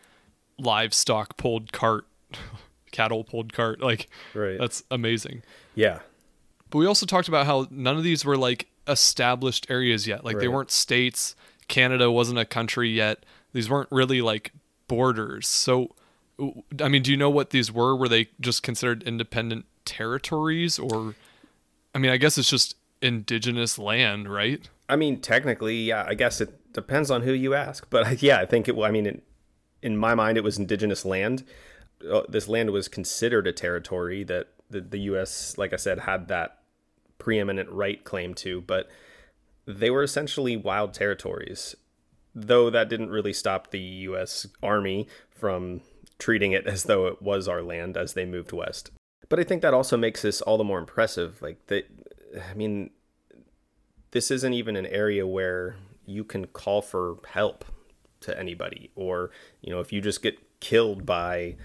[0.59, 2.07] livestock pulled cart,
[2.93, 3.81] cattle pulled cart.
[3.81, 4.59] Like Right.
[4.59, 5.43] that's amazing.
[5.75, 6.01] Yeah.
[6.71, 10.25] But we also talked about how none of these were like established areas yet.
[10.25, 11.37] Like they weren't states.
[11.69, 13.25] Canada wasn't a country yet.
[13.53, 14.53] These weren't really like
[14.89, 15.47] borders.
[15.47, 15.95] So,
[16.81, 17.97] I mean, do you know what these were?
[17.97, 21.15] Were they just considered independent territories, or?
[21.95, 24.69] I mean, I guess it's just indigenous land, right?
[24.89, 27.89] I mean, technically, yeah, I guess it depends on who you ask.
[27.91, 29.23] But yeah, I think it, I mean, in,
[29.83, 31.45] in my mind, it was indigenous land.
[32.09, 36.29] Uh, This land was considered a territory that the, the U.S., like I said, had
[36.29, 36.59] that
[37.19, 38.89] preeminent right claim to, but
[39.67, 41.77] they were essentially wild territories.
[42.35, 44.47] Though that didn't really stop the U.S.
[44.63, 45.83] Army from
[46.23, 48.91] treating it as though it was our land as they moved west.
[49.29, 51.43] But I think that also makes this all the more impressive.
[51.43, 51.85] Like that,
[52.51, 52.91] I mean,
[54.13, 57.65] this isn't even an area where you can call for help
[58.21, 59.31] to anybody or
[59.63, 61.57] you know if you just get killed by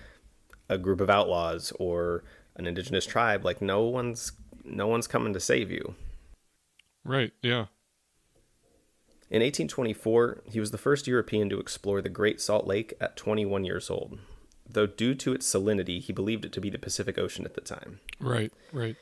[0.69, 2.23] a group of outlaws or
[2.55, 4.31] an indigenous tribe like no one's
[4.63, 5.93] no one's coming to save you
[7.03, 7.31] Right.
[7.43, 7.67] Yeah.
[9.29, 13.63] in 1824 he was the first european to explore the great salt lake at 21
[13.65, 14.17] years old
[14.69, 17.61] though due to its salinity he believed it to be the pacific ocean at the
[17.61, 18.51] time Right.
[18.73, 18.95] Right.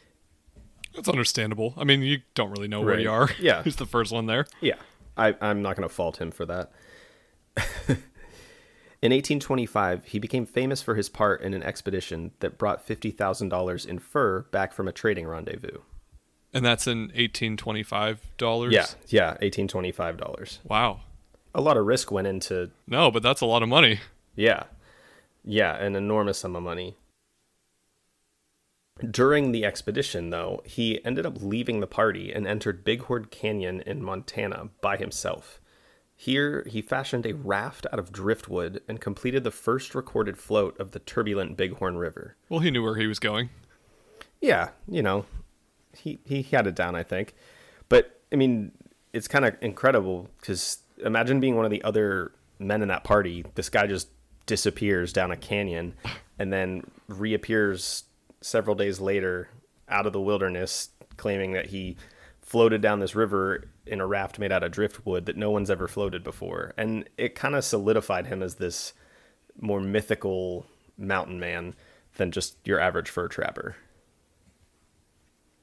[0.95, 1.73] That's understandable.
[1.77, 3.01] I mean, you don't really know where Right.
[3.03, 3.29] you are.
[3.39, 3.63] Yeah.
[3.65, 4.45] He's the first one there.
[4.61, 4.75] Yeah,
[5.17, 6.71] I, I'm not going to fault him for that.
[9.01, 13.99] in 1825, he became famous for his part in an expedition that brought $50,000 in
[13.99, 15.79] fur back from a trading rendezvous.
[16.53, 18.71] And that's in eighteen twenty five dollars.
[18.71, 20.59] Yeah, yeah, $1825.
[20.63, 21.01] Wow.
[21.53, 23.99] A lot of risk went into, No, but that's a lot of money.
[24.37, 24.63] yeah,
[25.45, 26.97] yeah, an enormous sum of money.
[29.11, 34.01] During the expedition, though, he ended up leaving the party and entered Bighorn Canyon in
[34.01, 35.59] Montana by himself.
[36.15, 40.91] Here, he fashioned a raft out of driftwood and completed the first recorded float of
[40.91, 42.37] the turbulent Bighorn River.
[42.47, 43.49] Well, he knew where he was going.
[44.39, 45.25] Yeah, you know,
[45.97, 47.35] he he had it down, I think.
[47.89, 48.71] But I mean,
[49.11, 53.45] it's kind of incredible because imagine being one of the other men in that party.
[53.55, 54.07] This guy just
[54.45, 55.93] disappears down a canyon
[56.37, 58.03] and then reappears
[58.41, 59.49] several days later
[59.89, 61.97] out of the wilderness, claiming that he
[62.41, 65.87] floated down this river in a raft made out of driftwood that no one's ever
[65.87, 66.73] floated before.
[66.77, 68.93] And it kind of solidified him as this
[69.59, 70.65] more mythical
[70.97, 71.75] mountain man
[72.17, 73.75] than just your average fur trapper.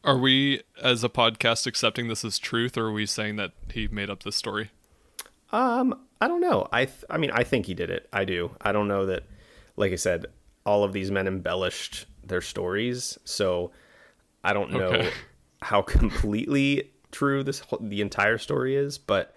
[0.05, 3.87] Are we, as a podcast, accepting this as truth, or are we saying that he
[3.87, 4.71] made up this story?
[5.53, 6.69] Um, I don't know.
[6.73, 8.09] I th- I mean, I think he did it.
[8.13, 8.53] I do.
[8.61, 9.25] I don't know that.
[9.77, 10.27] Like I said,
[10.65, 13.73] all of these men embellished their stories, so
[14.45, 15.11] I don't know Okay.
[15.63, 18.99] how completely true this whole, the entire story is.
[18.99, 19.35] But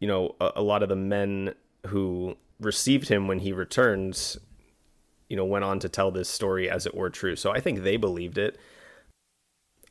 [0.00, 1.54] you know, a, a lot of the men
[1.86, 4.36] who received him when he returns,
[5.28, 7.36] you know, went on to tell this story as it were true.
[7.36, 8.58] So I think they believed it.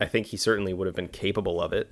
[0.01, 1.91] I think he certainly would have been capable of it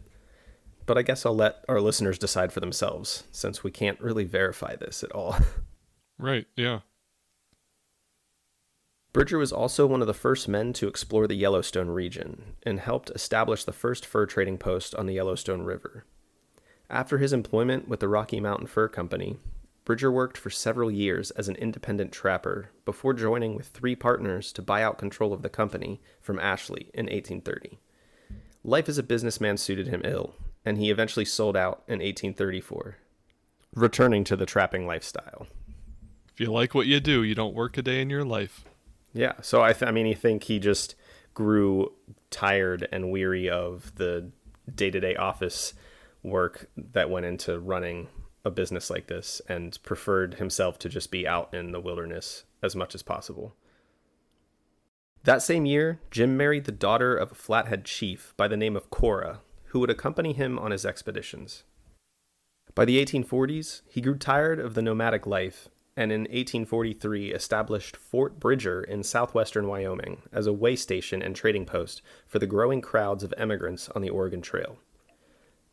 [0.86, 4.76] but I guess I'll let our listeners decide for themselves since we can't really verify
[4.76, 5.38] this at all.
[6.17, 6.48] Right.
[6.56, 6.80] Yeah.
[9.12, 13.10] Bridger was also one of the first men to explore the Yellowstone region and helped
[13.12, 16.06] establish the first fur trading post on the Yellowstone River.
[16.89, 19.38] After his employment with the Rocky Mountain Fur Company,
[19.86, 24.62] Bridger worked for several years as an independent trapper before joining with three partners to
[24.62, 27.80] buy out control of the company from Ashley in 1830.
[28.63, 32.97] Life as a businessman suited him ill, and he eventually sold out in 1834,
[33.75, 35.47] returning to the trapping lifestyle.
[36.34, 38.65] If you like what you do, you don't work a day in your life.
[39.13, 39.34] Yeah.
[39.41, 40.95] So I, th- I mean, I think he just
[41.34, 41.93] grew
[42.30, 44.32] tired and weary of the
[44.73, 45.73] day to day office
[46.23, 48.08] work that went into running
[48.43, 52.75] a business like this and preferred himself to just be out in the wilderness as
[52.75, 53.56] much as possible.
[55.23, 58.91] That same year, Jim married the daughter of a flathead chief by the name of
[58.91, 59.39] Cora,
[59.76, 61.66] who would accompany him on his expeditions.
[62.76, 68.40] By the 1840s, he grew tired of the nomadic life and in 1843 established Fort
[68.40, 73.22] Bridger in southwestern Wyoming as a way station and trading post for the growing crowds
[73.22, 74.78] of emigrants on the Oregon Trail.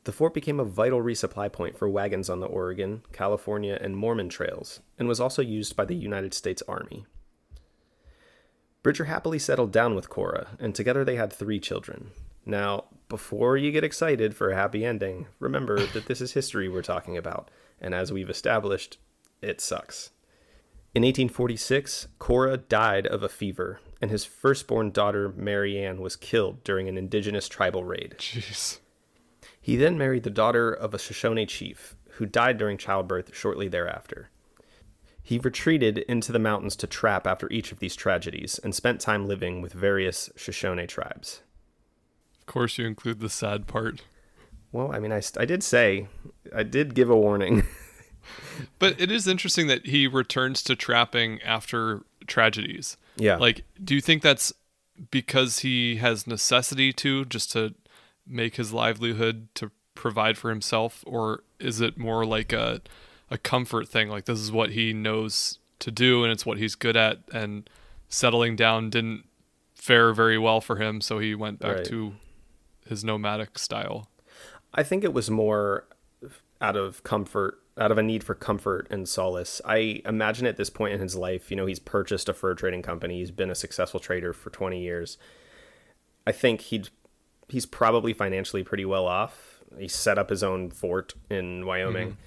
[0.03, 4.31] The fort became a vital resupply point for wagons on the Oregon, California, and Mormon
[4.31, 7.07] trails, and was also used by the United States Army.
[8.83, 12.11] Bridger happily settled down with Cora, and together they had three children.
[12.45, 16.81] Now, before you get excited for a happy ending, remember that this is history we're
[16.81, 18.97] talking about, and as we've established,
[19.43, 20.13] it sucks.
[20.95, 26.65] In 1846, Cora died of a fever, and his firstborn daughter, Mary Ann, was killed
[26.65, 28.15] during an indigenous tribal raid.
[28.17, 28.79] Jeez.
[29.61, 34.31] He then married the daughter of a Shoshone chief, who died during childbirth shortly thereafter.
[35.23, 39.29] He retreated into the mountains to trap after each of these tragedies and spent time
[39.29, 41.43] living with various Shoshone tribes.
[42.43, 44.03] Of course, you include the sad part.
[44.73, 46.09] Well, I mean, I, I did say,
[46.55, 47.65] I did give a warning.
[48.79, 52.97] But it is interesting that he returns to trapping after tragedies.
[53.17, 53.37] yeah.
[53.37, 54.53] Like, do you think that's
[55.11, 57.75] because he has necessity to just to
[58.25, 62.81] make his livelihood to provide for himself, or is it more like a
[63.29, 64.09] a comfort thing?
[64.09, 67.69] Like this is what he knows to do, and it's what he's good at, and
[68.09, 69.25] settling down didn't
[69.75, 71.85] fare very well for him, so he went back Right.
[71.87, 72.13] to
[72.93, 74.09] his nomadic style.
[74.75, 75.87] I think it was more
[76.61, 79.61] out of comfort, out of a need for comfort and solace.
[79.65, 82.83] I imagine at this point in his life, you know, he's purchased a fur trading
[82.83, 83.19] company.
[83.19, 85.19] He's been a successful trader for 20 years.
[86.27, 86.91] I think he'd
[87.49, 89.63] he's probably financially pretty well off.
[89.79, 92.09] He set up his own fort in Wyoming.
[92.11, 92.21] Mm-hmm.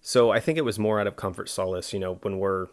[0.00, 2.68] So I think it was more out of comfort solace, you know, when we're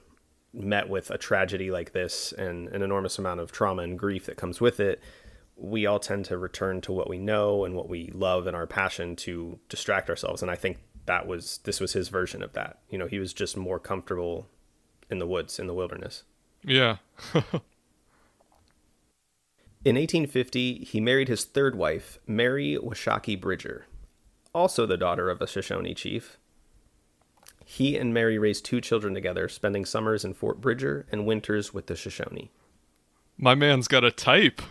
[0.54, 4.38] met with a tragedy like this and an enormous amount of trauma and grief that
[4.38, 5.02] comes with it,
[5.56, 8.68] we all tend to return to what we know and what we love and our
[8.68, 10.42] passion to distract ourselves.
[10.42, 12.80] And I think that was this was his version of that.
[12.90, 14.48] You know, he was just more comfortable
[15.10, 16.24] in the woods, in the wilderness.
[16.64, 16.98] Yeah.
[19.84, 23.88] In 1850, he married his third wife, Mary Washakie Bridger,
[24.54, 26.38] also the daughter of a Shoshone chief.
[27.66, 31.88] He and Mary raised two children together, spending summers in Fort Bridger and winters with
[31.88, 32.52] the Shoshone.
[33.40, 34.62] My man's got a type.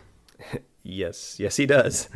[0.82, 2.08] Yes, yes, he does.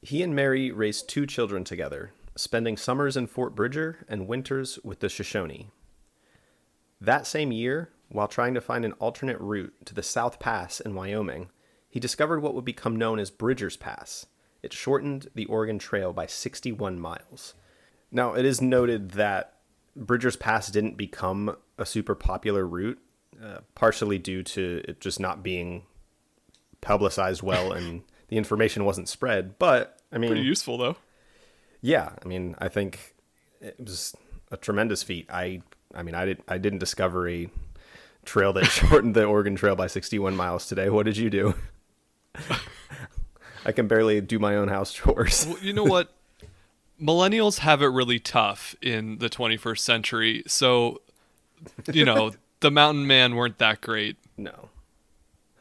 [0.00, 5.00] He and Mary raised two children together, spending summers in Fort Bridger and winters with
[5.00, 5.70] the Shoshone.
[7.00, 10.94] That same year, while trying to find an alternate route to the South Pass in
[10.94, 11.50] Wyoming,
[11.88, 14.26] he discovered what would become known as Bridger's Pass.
[14.62, 17.54] It shortened the Oregon Trail by 61 miles.
[18.10, 19.54] Now, it is noted that
[19.94, 22.98] Bridger's Pass didn't become a super popular route,
[23.42, 25.84] uh, partially due to it just not being
[26.80, 29.58] publicized well and the information wasn't spread.
[29.58, 30.96] But I mean, Pretty useful though.
[31.80, 33.14] yeah, I mean, I think
[33.60, 34.14] it was
[34.50, 35.26] a tremendous feat.
[35.30, 35.62] I,
[35.94, 37.48] I mean, I did, I didn't discover a
[38.24, 40.88] trail that shortened the Oregon Trail by 61 miles today.
[40.90, 41.54] What did you do?
[43.64, 45.46] I can barely do my own house chores.
[45.46, 46.12] Well, you know what?
[47.00, 50.42] Millennials have it really tough in the 21st century.
[50.46, 51.00] So,
[51.92, 54.16] you know, the mountain man weren't that great.
[54.36, 54.67] No.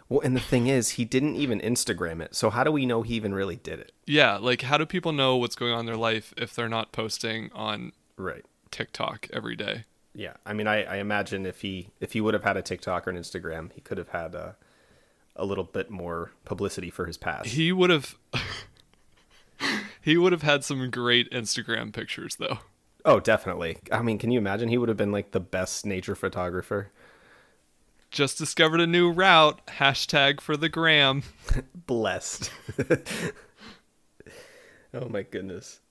[0.10, 2.34] Well, and the thing is, he didn't even Instagram it.
[2.34, 3.92] So how do we know he even really did it?
[4.06, 6.92] Yeah, like how do people know what's going on in their life if they're not
[6.92, 8.46] posting on Right.
[8.72, 9.84] TikTok every day?
[10.14, 10.34] Yeah.
[10.46, 13.12] I mean, I, I imagine if he if he would have had a TikTok or
[13.12, 14.56] an Instagram, he could have had a,
[15.36, 17.48] a little bit more publicity for his past.
[17.50, 18.16] He would have
[20.02, 22.60] He would have had some great Instagram pictures though.
[23.04, 23.78] Oh, definitely.
[23.92, 24.70] I mean, can you imagine?
[24.70, 26.92] He would have been like the best nature photographer.
[28.12, 29.62] Just discovered a new route.
[29.68, 31.24] Hashtag for the gram.
[31.88, 32.52] Blessed.
[34.94, 35.82] oh my goodness.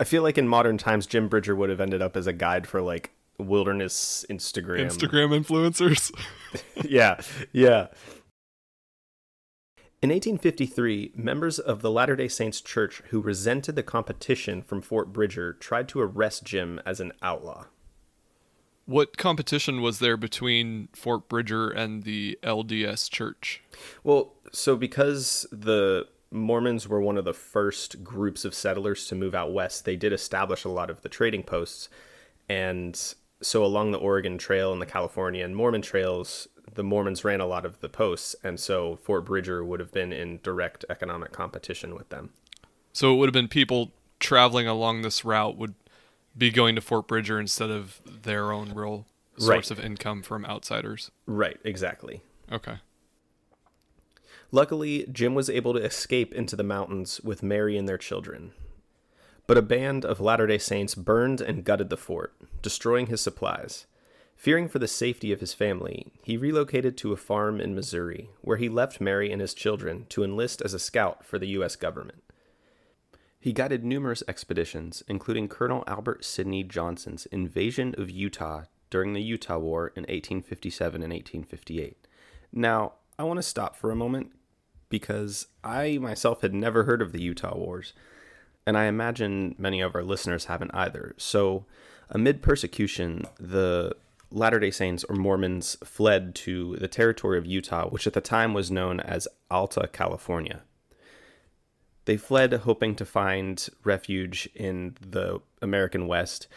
[0.00, 2.66] I feel like in modern times, Jim Bridger would have ended up as a guide
[2.66, 4.86] for like wilderness Instagram.
[4.86, 6.12] Instagram influencers.
[6.88, 7.20] yeah,
[7.52, 7.88] yeah.
[10.02, 15.12] In 1853, members of the Latter day Saints Church who resented the competition from Fort
[15.12, 17.66] Bridger tried to arrest Jim as an outlaw.
[18.86, 23.62] What competition was there between Fort Bridger and the LDS Church?
[24.02, 29.34] Well, so because the Mormons were one of the first groups of settlers to move
[29.34, 31.88] out west, they did establish a lot of the trading posts.
[32.48, 32.98] And
[33.40, 37.46] so along the Oregon Trail and the California and Mormon trails, the Mormons ran a
[37.46, 38.34] lot of the posts.
[38.42, 42.30] And so Fort Bridger would have been in direct economic competition with them.
[42.92, 45.74] So it would have been people traveling along this route would
[46.36, 49.06] be going to Fort Bridger instead of their own real
[49.36, 49.70] source Right.
[49.70, 51.10] of income from outsiders.
[51.26, 52.22] Right, exactly.
[52.50, 52.78] Okay.
[54.50, 58.52] Luckily, Jim was able to escape into the mountains with Mary and their children.
[59.46, 63.86] But a band of Latter day Saints burned and gutted the fort, destroying his supplies.
[64.36, 68.56] Fearing for the safety of his family, he relocated to a farm in Missouri, where
[68.56, 71.76] he left Mary and his children to enlist as a scout for the U.S.
[71.76, 72.21] government.
[73.42, 79.58] He guided numerous expeditions, including Colonel Albert Sidney Johnston's invasion of Utah during the Utah
[79.58, 82.06] War in 1857 and 1858.
[82.52, 84.30] Now, I want to stop for a moment
[84.88, 87.94] because I myself had never heard of the Utah Wars,
[88.64, 91.12] and I imagine many of our listeners haven't either.
[91.16, 91.64] So,
[92.10, 93.96] amid persecution, the
[94.30, 98.54] Latter day Saints or Mormons fled to the territory of Utah, which at the time
[98.54, 100.62] was known as Alta California.
[102.04, 106.48] They fled hoping to find refuge in the American West,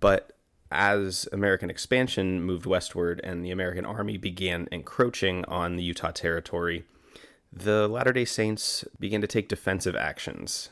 [0.00, 0.32] but
[0.70, 6.84] as American expansion moved westward and the American army began encroaching on the Utah territory,
[7.52, 10.70] the Latter day Saints began to take defensive actions.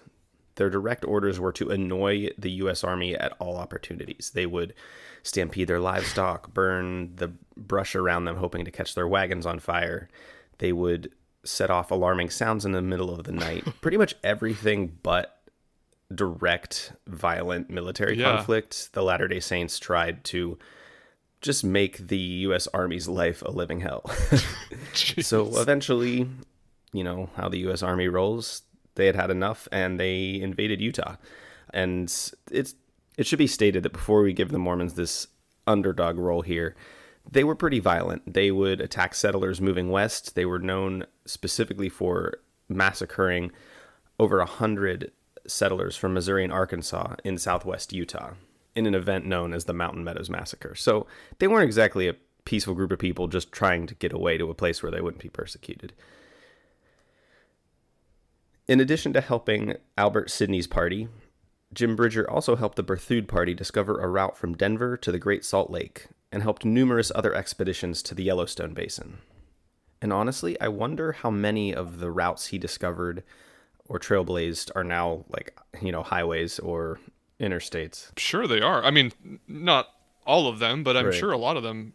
[0.55, 2.83] Their direct orders were to annoy the U.S.
[2.83, 4.33] Army at all opportunities.
[4.35, 4.75] They would
[5.23, 10.09] stampede their livestock, burn the brush around them, hoping to catch their wagons on fire.
[10.59, 11.13] They would
[11.49, 13.65] set off alarming sounds in the middle of the night.
[13.81, 15.41] Pretty much everything but
[16.15, 18.37] direct, violent military Yeah.
[18.37, 20.59] conflict, the Latter day Saints tried to
[21.41, 22.67] just make the U.S.
[22.75, 24.11] Army's life a living hell.
[24.95, 26.29] so eventually,
[26.93, 27.83] you know, how the U.S.
[27.83, 28.63] Army rolls,
[28.95, 31.17] they had had enough and they invaded Utah.
[31.71, 32.05] And
[32.51, 32.75] it's
[33.17, 35.27] it should be stated that before we give the Mormons this
[35.67, 36.75] underdog role here,
[37.31, 38.33] they were pretty violent.
[38.33, 40.35] They would attack settlers moving west.
[40.35, 43.53] They were known specifically for massacring
[44.19, 45.13] over a hundred
[45.47, 48.33] settlers from Missouri and Arkansas in southwest Utah
[48.75, 50.75] in an event known as the Mountain Meadows Massacre.
[50.75, 51.07] So
[51.39, 54.55] they weren't exactly a peaceful group of people just trying to get away to a
[54.55, 55.93] place where they wouldn't be persecuted.
[58.67, 61.09] In addition to helping Albert Sidney's party,
[61.73, 65.45] Jim Bridger also helped the Berthoud Party discover a route from Denver to the Great
[65.45, 69.19] Salt Lake and helped numerous other expeditions to the Yellowstone Basin.
[70.01, 73.23] And honestly, I wonder how many of the routes he discovered
[73.87, 77.01] or trailblazed are now like, you know, highways or
[77.41, 78.17] interstates.
[78.19, 78.83] Sure, they are.
[78.85, 79.13] I mean,
[79.47, 79.89] not
[80.27, 81.15] all of them, but I'm Right.
[81.15, 81.95] sure a lot of them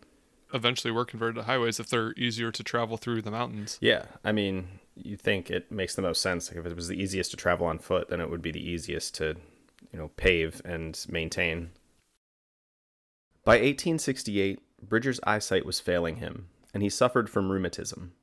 [0.54, 3.78] eventually were converted to highways if they're easier to travel through the mountains.
[3.82, 6.50] Yeah, I mean, you think it makes the most sense.
[6.50, 8.68] Like if it was the easiest to travel on foot, then it would be the
[8.68, 9.36] easiest to,
[9.94, 11.70] you know, pave and maintain.
[13.46, 18.14] By 1868, Bridger's eyesight was failing him, and he suffered from rheumatism.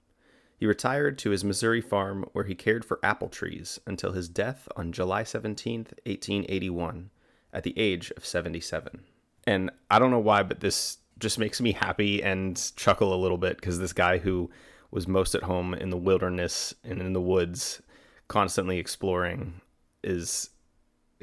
[0.57, 4.69] He retired to his Missouri farm where he cared for apple trees until his death
[4.77, 7.11] on July 17th, 1881,
[7.53, 9.05] at the age of 77.
[9.47, 13.39] And I don't know why, but this just makes me happy and chuckle a little
[13.39, 14.51] bit because this guy who
[14.91, 17.81] was most at home in the wilderness and in the woods,
[18.29, 19.61] constantly exploring,
[20.03, 20.51] is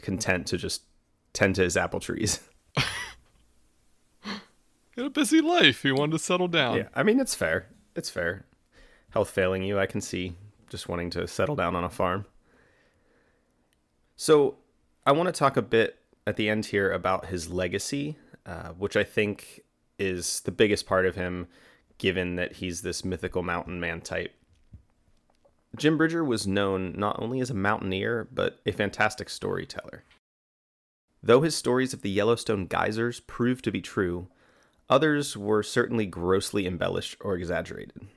[0.02, 0.84] content to just
[1.34, 2.39] tend to his apple trees.
[4.98, 5.84] He had a busy life.
[5.84, 6.78] He wanted to settle down.
[6.78, 7.68] Yeah, I mean it's fair.
[7.95, 8.48] It's fair.
[9.12, 10.34] Health failing you, I can see
[10.70, 12.26] just wanting to settle down on a farm.
[14.16, 14.56] So,
[15.06, 18.18] I want to talk a bit at the end here about his legacy,
[18.48, 19.62] uh, which I think
[20.00, 21.48] is the biggest part of him,
[22.00, 24.34] given that he's this mythical mountain man type.
[25.76, 30.03] Jim Bridger was known not only as a mountaineer, but a fantastic storyteller.
[31.22, 34.28] Though his stories of the Yellowstone geysers proved to be true,
[34.89, 38.07] Others were certainly grossly embellished or exaggerated.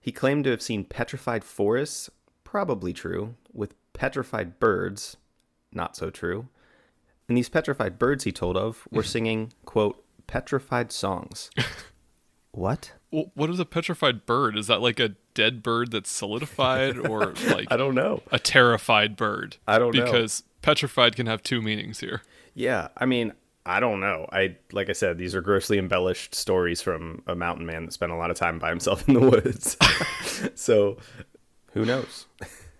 [0.00, 2.10] He claimed to have seen petrified forests,
[2.42, 5.16] probably true, with petrified birds,
[5.72, 6.48] not so true.
[7.28, 11.50] And these petrified birds he told of were singing, quote, petrified songs.
[12.52, 12.92] what?
[13.10, 14.56] Well, what is a petrified bird?
[14.56, 18.22] Is that like a dead bird that's solidified or like I don't know.
[18.30, 19.56] a terrified bird?
[19.66, 20.04] I don't know.
[20.04, 22.22] Because petrified can have two meanings here.
[22.54, 23.32] Yeah, I mean,
[23.64, 24.26] I don't know.
[24.32, 28.12] I like I said, these are grossly embellished stories from a mountain man that spent
[28.12, 29.76] a lot of time by himself in the woods.
[30.54, 30.96] so
[31.72, 32.26] who knows?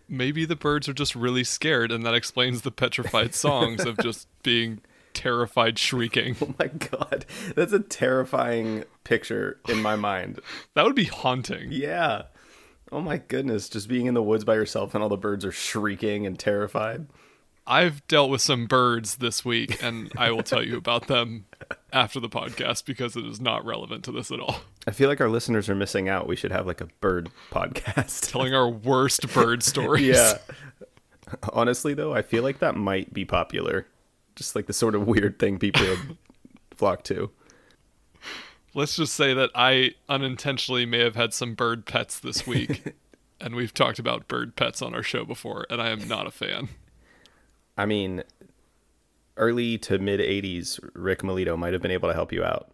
[0.08, 4.26] Maybe the birds are just really scared, and that explains the petrified songs of just
[4.42, 4.80] being
[5.14, 6.36] terrified shrieking.
[6.42, 7.26] Oh my god.
[7.54, 10.40] That's a terrifying picture in my mind.
[10.74, 11.68] That would be haunting.
[11.70, 12.22] Yeah.
[12.92, 15.52] Oh my goodness, just being in the woods by yourself and all the birds are
[15.52, 17.06] shrieking and terrified.
[17.66, 21.44] I've dealt with some birds this week, and I will tell you about them
[21.92, 24.56] after the podcast because it is not relevant to this at all.
[24.88, 26.26] I feel like our listeners are missing out.
[26.26, 28.28] We should have like a bird podcast.
[28.32, 30.16] Telling our worst bird stories.
[30.16, 30.38] yeah.
[31.52, 33.86] Honestly, though, I feel like that might be popular.
[34.40, 35.86] Just like the sort of weird thing people
[36.74, 37.30] flock to.
[38.72, 42.94] Let's just say that I unintentionally may have had some bird pets this week.
[43.40, 46.30] and we've talked about bird pets on our show before, and I am not a
[46.30, 46.70] fan.
[47.76, 48.22] I mean,
[49.36, 52.72] early to mid 80s, Rick Melito might have been able to help you out.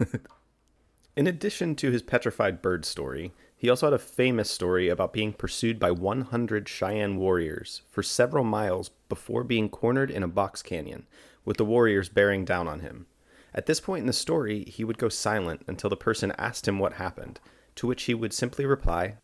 [1.16, 3.30] In addition to his petrified bird story,
[3.64, 8.44] he also had a famous story about being pursued by 100 Cheyenne warriors for several
[8.44, 11.06] miles before being cornered in a box canyon,
[11.46, 13.06] with the warriors bearing down on him.
[13.54, 16.78] At this point in the story, he would go silent until the person asked him
[16.78, 17.40] what happened,
[17.76, 19.14] to which he would simply reply,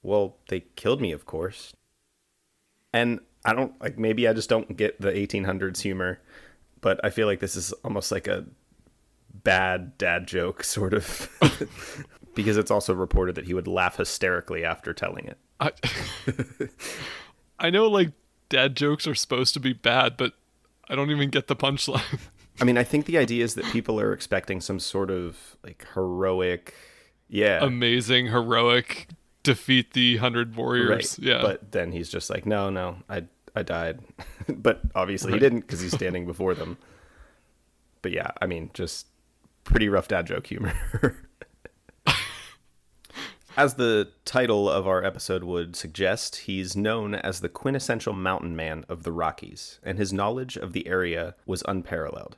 [0.00, 1.74] Well, they killed me, of course.
[2.92, 6.20] And I don't like maybe I just don't get the 1800s humor,
[6.80, 8.44] but I feel like this is almost like a
[9.32, 11.30] bad dad joke sort of
[12.34, 15.38] because it's also reported that he would laugh hysterically after telling it.
[15.60, 15.72] I,
[17.58, 18.12] I know like
[18.48, 20.34] dad jokes are supposed to be bad, but
[20.88, 22.20] I don't even get the punchline.
[22.60, 25.86] I mean, I think the idea is that people are expecting some sort of like
[25.94, 26.74] heroic,
[27.28, 29.08] yeah, Amazing, heroic,
[29.42, 31.18] defeat the hundred warriors.
[31.18, 31.26] right.
[31.26, 31.42] Yeah.
[31.42, 33.24] But then he's just like, no, no, I
[33.54, 34.00] I died,
[34.48, 36.78] but obviously he didn't because he's standing before them.
[38.02, 39.06] But yeah, I mean, just
[39.64, 40.74] pretty rough dad joke humor.
[43.58, 48.84] As the title of our episode would suggest, he's known as the quintessential mountain man
[48.88, 52.36] of the Rockies, and his knowledge of the area was unparalleled.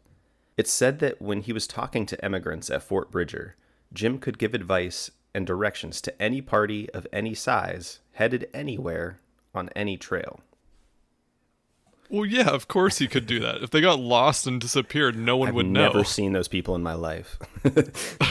[0.56, 3.56] It's said that when he was talking to emigrants at Fort Bridger,
[3.92, 9.18] Jim could give advice and directions to any party of any size headed anywhere
[9.54, 10.40] on any trail.
[12.10, 13.62] Well, yeah, of course he could do that.
[13.62, 15.86] If they got lost and disappeared, no one would know.
[15.86, 17.38] I've never seen those people in my life.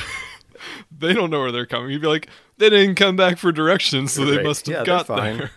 [0.98, 1.92] They don't know where they're coming.
[1.92, 2.28] You'd be like,
[2.58, 5.38] they didn't come back for directions, so they must have Yeah, got fine.
[5.38, 5.52] there.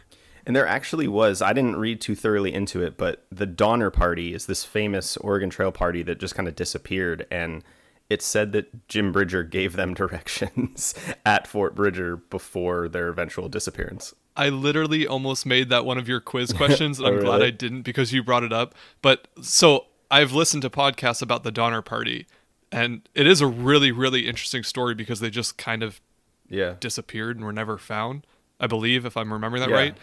[0.47, 4.35] And there actually was, I didn't read too thoroughly into it, but the Donner Party
[4.35, 7.27] is this famous Oregon Trail party that just kind of disappeared.
[7.31, 7.65] And
[8.09, 10.95] it said that Jim Bridger gave them directions
[11.27, 14.15] at Fort Bridger before their eventual disappearance.
[14.37, 17.37] I literally almost made that one of your quiz oh, questions, and Oh, I'm glad
[17.37, 17.47] really?
[17.47, 18.75] I didn't because you brought it up.
[19.03, 22.27] But so I've listened to podcasts about the Donner Party,
[22.71, 26.01] and it is a really, really interesting story because they just kind of
[26.49, 26.75] Yeah.
[26.81, 28.27] disappeared and were never found.
[28.61, 29.77] I believe, if I'm remembering that Yeah.
[29.77, 29.97] right.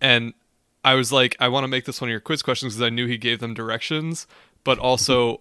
[0.00, 0.34] And
[0.84, 2.90] I was like, I want to make this one of your quiz questions because I
[2.90, 4.26] knew he gave them directions,
[4.62, 5.40] but also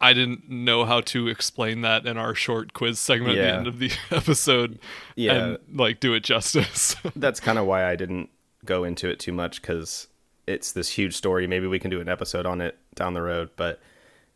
[0.00, 3.66] I didn't know how to explain that in our short quiz segment at the end
[3.66, 4.78] of the episode
[5.14, 5.34] Yeah.
[5.34, 6.96] and like do it justice.
[7.16, 8.30] That's kind of why I didn't
[8.64, 10.06] go into it too much because
[10.46, 11.46] it's this huge story.
[11.46, 13.50] Maybe we can do an episode on it down the road.
[13.56, 13.80] But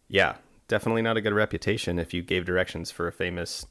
[0.08, 0.36] yeah,
[0.68, 3.64] definitely not a good reputation if you gave directions for a famous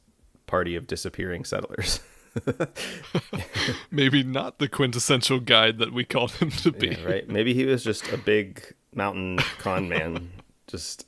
[0.47, 1.99] party of disappearing settlers.
[3.91, 6.87] Maybe not the quintessential guide that we called him to be.
[6.89, 7.29] Yeah, right?
[7.29, 10.31] Maybe he was just a big mountain con man,
[10.67, 11.07] just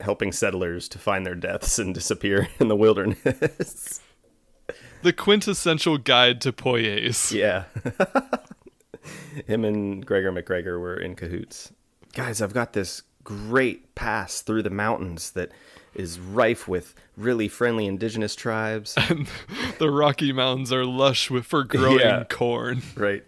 [0.00, 4.00] helping settlers to find their deaths and disappear in the wilderness.
[5.02, 7.30] The quintessential guide to Poyais.
[7.30, 7.64] yeah.
[9.46, 11.70] Him and Gregor MacGregor were in cahoots.
[12.14, 15.50] Guys, I've got this great pass through the mountains that
[15.94, 18.96] is rife with really friendly indigenous tribes.
[19.78, 22.24] The Rocky Mountains are lush with for growing Yeah.
[22.24, 22.82] corn.
[22.96, 23.24] right?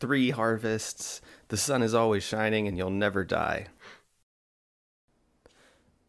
[0.00, 1.20] Three harvests.
[1.48, 3.66] The sun is always shining and you'll never die.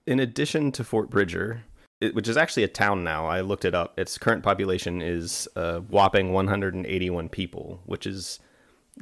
[0.07, 1.63] In addition to Fort Bridger,
[1.99, 3.97] it, which is actually a town now, I looked it up.
[3.97, 8.39] Its current population is a whopping 181 people, which is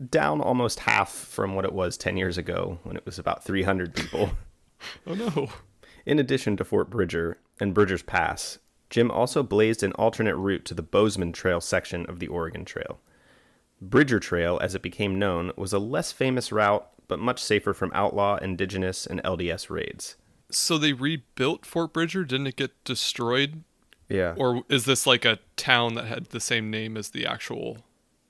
[0.09, 3.93] down almost half from what it was 10 years ago when it was about 300
[3.95, 4.31] people.
[5.07, 5.47] Oh no.
[6.05, 10.73] In addition to Fort Bridger and Bridger's Pass, Jim also blazed an alternate route to
[10.73, 12.99] the Bozeman Trail section of the Oregon Trail.
[13.81, 17.91] Bridger Trail, as it became known, was a less famous route, but much safer from
[17.93, 20.17] outlaw, indigenous, and LDS raids.
[20.53, 22.23] So they rebuilt Fort Bridger?
[22.23, 23.63] Didn't it get destroyed?
[24.09, 24.33] Yeah.
[24.37, 27.77] Or is this like a town that had the same name as the actual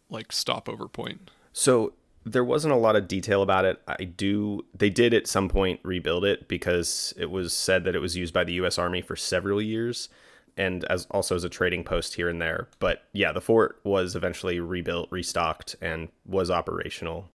[0.09, 1.29] like stopover point?
[1.51, 1.93] So
[2.25, 3.81] there wasn't a lot of detail about it.
[3.87, 7.99] I do they did at some point rebuild it because it was said that it
[7.99, 10.09] was used by the US Army for several years
[10.55, 12.67] and as also as a trading post here and there.
[12.79, 17.29] But yeah, the fort was eventually rebuilt, restocked and was operational.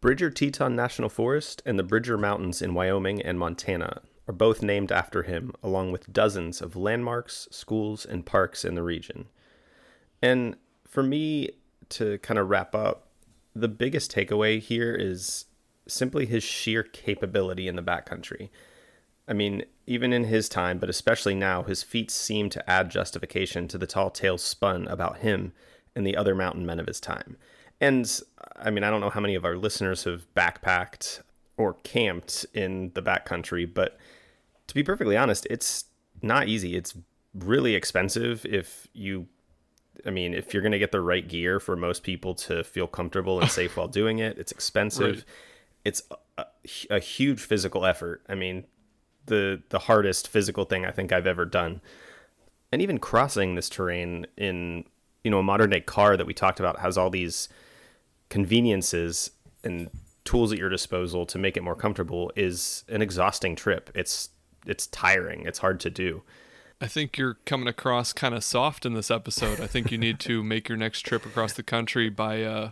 [0.00, 4.90] Bridger Teton National Forest and the Bridger Mountains in Wyoming and Montana are both named
[4.90, 9.26] after him, along with dozens of landmarks, schools, and parks in the region.
[10.22, 11.50] And for me
[11.90, 13.08] to kind of wrap up,
[13.54, 15.46] the biggest takeaway here is
[15.86, 18.48] simply his sheer capability in the backcountry.
[19.28, 23.68] I mean, even in his time, but especially now, his feats seem to add justification
[23.68, 25.52] to the tall tales spun about him
[25.94, 27.36] and the other mountain men of his time.
[27.80, 28.20] And
[28.56, 31.22] I mean, I don't know how many of our listeners have backpacked
[31.56, 33.98] or camped in the backcountry, but
[34.66, 35.84] to be perfectly honest, it's
[36.22, 36.76] not easy.
[36.76, 36.94] It's
[37.34, 39.26] really expensive if you
[40.06, 42.86] I mean, if you're going to get the right gear for most people to feel
[42.86, 45.16] comfortable and safe while doing it, it's expensive.
[45.16, 45.24] Right.
[45.84, 46.02] It's
[46.38, 46.46] a,
[46.90, 48.22] a, huge physical effort.
[48.28, 48.64] I mean,
[49.26, 51.80] the the hardest physical thing I think I've ever done.
[52.72, 54.84] And even crossing this terrain in
[55.24, 57.48] you know a modern day car that we talked about has all these
[58.30, 59.90] conveniences and
[60.24, 63.90] tools at your disposal to make it more comfortable is an exhausting trip.
[63.94, 64.30] It's
[64.66, 65.44] it's tiring.
[65.46, 66.22] It's hard to do.
[66.80, 69.60] I think you're coming across kind of soft in this episode.
[69.60, 72.70] I think you need to make your next trip across the country by uh,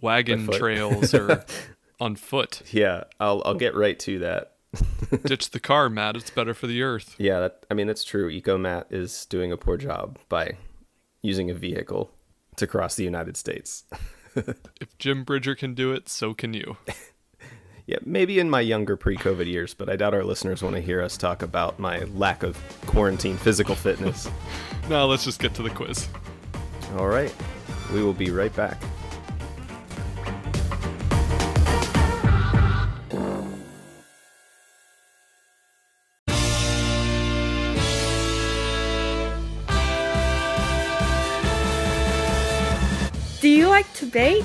[0.00, 1.44] wagon by trails or
[2.00, 2.62] on foot.
[2.70, 4.52] Yeah, I'll I'll get right to that.
[5.24, 6.16] Ditch the car, Matt.
[6.16, 7.16] It's better for the earth.
[7.18, 8.28] Yeah, that, I mean that's true.
[8.28, 10.56] Eco Matt is doing a poor job by
[11.22, 12.10] using a vehicle
[12.56, 13.84] to cross the United States.
[14.80, 16.76] if Jim Bridger can do it, so can you.
[17.86, 21.02] yeah, maybe in my younger pre-COVID years, but I doubt our listeners want to hear
[21.02, 24.28] us talk about my lack of quarantine physical fitness.
[24.88, 26.08] now let's just get to the quiz.
[26.96, 27.34] All right,
[27.92, 28.80] we will be right back.
[43.78, 44.44] Like to bake?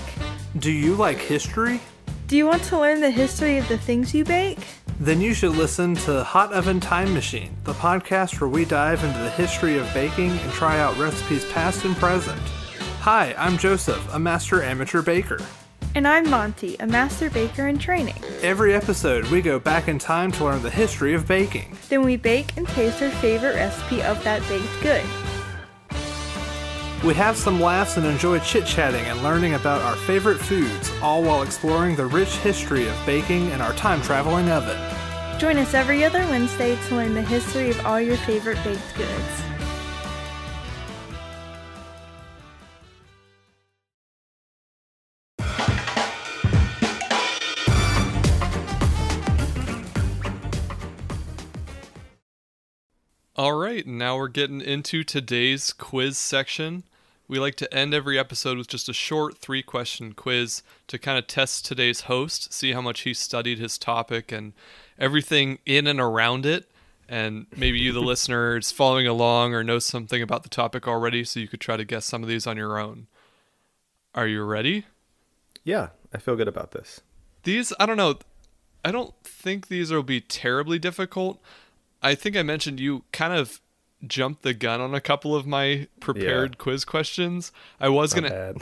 [0.60, 1.82] Do you like history?
[2.28, 4.60] Do you want to learn the history of the things you bake?
[5.00, 9.18] Then you should listen to Hot Oven Time Machine, the podcast where we dive into
[9.18, 12.40] the history of baking and try out recipes past and present.
[13.00, 15.40] Hi, I'm Joseph, a master amateur baker.
[15.96, 18.22] And I'm Monty, a master baker in training.
[18.44, 21.76] Every episode, we go back in time to learn the history of baking.
[21.90, 25.04] Then we bake and taste our favorite recipe of that baked good.
[27.04, 31.22] We have some laughs and enjoy chit chatting and learning about our favorite foods, all
[31.22, 34.80] while exploring the rich history of baking in our time traveling oven.
[35.38, 39.41] Join us every other Wednesday to learn the history of all your favorite baked goods.
[53.36, 56.86] All right, now we're getting into today's quiz section.
[57.28, 61.17] We like to end every episode with just a short three question quiz to kind
[61.17, 64.53] of test today's host, see how much he studied his topic and
[64.99, 66.69] everything in and around it.
[67.07, 71.24] And maybe you, the listener, is following along or knows something about the topic already,
[71.24, 73.07] so you could try to guess some of these on your own.
[74.13, 74.86] Are you ready?
[75.63, 77.01] Yeah, I feel good about this.
[77.43, 78.19] These, I don't know.
[78.86, 81.41] I don't think these will be terribly difficult.
[82.01, 83.61] I think I mentioned you kind of
[84.08, 86.64] jumped the gun on a couple of my prepared yeah.
[86.64, 87.51] quiz questions.
[87.80, 88.56] I was Not gonna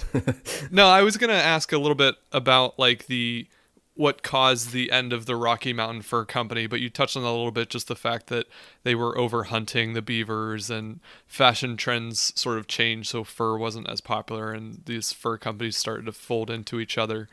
[0.71, 3.47] No, I was gonna ask a little bit about like the
[3.95, 7.29] what caused the end of the Rocky Mountain Fur Company, but you touched on that
[7.29, 8.47] a little bit, just the fact that
[8.83, 13.89] they were over hunting the beavers and fashion trends sort of changed, so fur wasn't
[13.89, 17.27] as popular, and these fur companies started to fold into each other.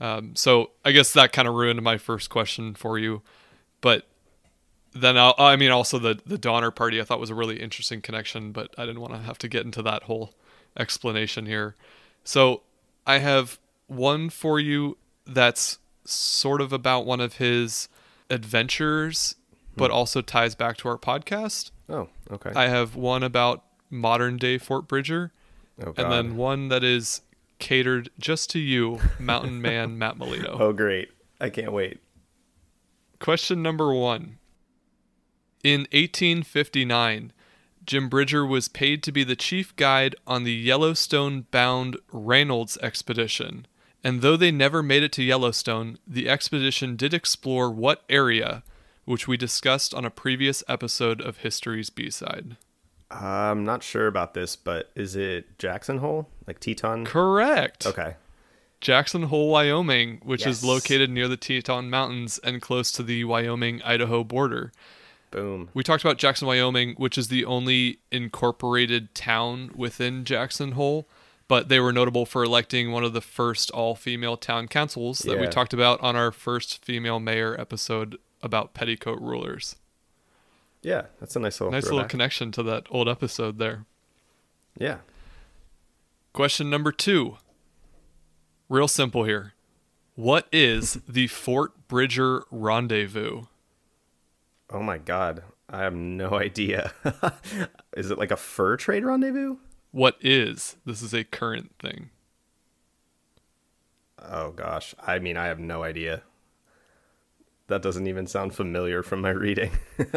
[0.00, 3.22] Um, so I guess that kind of ruined my first question for you,
[3.80, 4.06] but
[4.94, 8.00] then I'll, i mean also the the Donner Party I thought was a really interesting
[8.00, 10.34] connection, but I didn't want to have to get into that whole
[10.78, 11.74] explanation here.
[12.22, 12.62] So
[13.06, 17.88] I have one for you that's sort of about one of his
[18.30, 19.36] adventures,
[19.76, 19.96] but hmm.
[19.96, 21.70] also ties back to our podcast.
[21.88, 22.52] Oh, okay.
[22.54, 25.32] I have one about modern day Fort Bridger,
[25.84, 27.20] oh, and then one that is
[27.58, 30.56] catered just to you, Mountain Man Matt Molino.
[30.58, 31.10] Oh, great!
[31.40, 32.00] I can't wait.
[33.18, 34.38] Question number one.
[35.64, 37.32] In 1859,
[37.86, 43.66] Jim Bridger was paid to be the chief guide on the Yellowstone bound Reynolds expedition.
[44.04, 48.62] And though they never made it to Yellowstone, the expedition did explore what area,
[49.06, 52.58] which we discussed on a previous episode of History's B side.
[53.10, 56.28] I'm not sure about this, but is it Jackson Hole?
[56.46, 57.06] Like Teton?
[57.06, 57.86] Correct.
[57.86, 58.16] Okay.
[58.82, 63.80] Jackson Hole, Wyoming, which is located near the Teton Mountains and close to the Wyoming
[63.82, 64.70] Idaho border.
[65.34, 65.68] Boom.
[65.74, 71.08] We talked about Jackson, Wyoming, which is the only incorporated town within Jackson Hole,
[71.48, 75.40] but they were notable for electing one of the first all female town councils that
[75.40, 79.74] we talked about on our first female mayor episode about petticoat rulers.
[80.82, 83.86] Yeah, that's a nice little Nice little connection to that old episode there.
[84.78, 84.98] Yeah.
[86.32, 87.38] Question number two.
[88.68, 89.54] Real simple here.
[90.14, 93.46] What is the Fort Bridger Rendezvous?
[94.74, 95.44] Oh my god.
[95.70, 96.92] I have no idea.
[97.96, 99.56] is it like a fur trade rendezvous?
[99.92, 100.76] What is?
[100.84, 102.10] This is a current thing.
[104.20, 104.94] Oh gosh.
[105.00, 106.22] I mean, I have no idea.
[107.68, 109.70] That doesn't even sound familiar from my reading.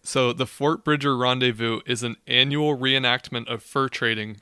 [0.00, 4.40] So, the Fort Bridger Rendezvous is an annual reenactment of fur trading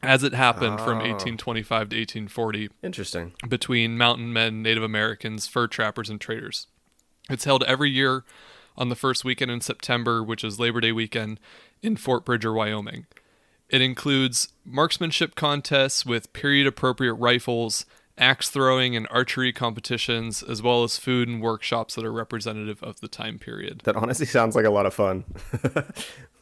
[0.00, 3.32] as it happened from 1825 to 1840 Interesting.
[3.48, 6.68] between mountain men, Native Americans, fur trappers, and traders.
[7.28, 8.22] It's held every year
[8.76, 11.38] on the first weekend in September, which is Labor Day weekend,
[11.82, 13.06] in Fort Bridger, Wyoming.
[13.68, 17.86] It includes marksmanship contests with period appropriate rifles,
[18.18, 23.00] axe throwing, and archery competitions, as well as food and workshops that are representative of
[23.00, 23.80] the time period.
[23.84, 25.24] That honestly sounds like a lot of fun.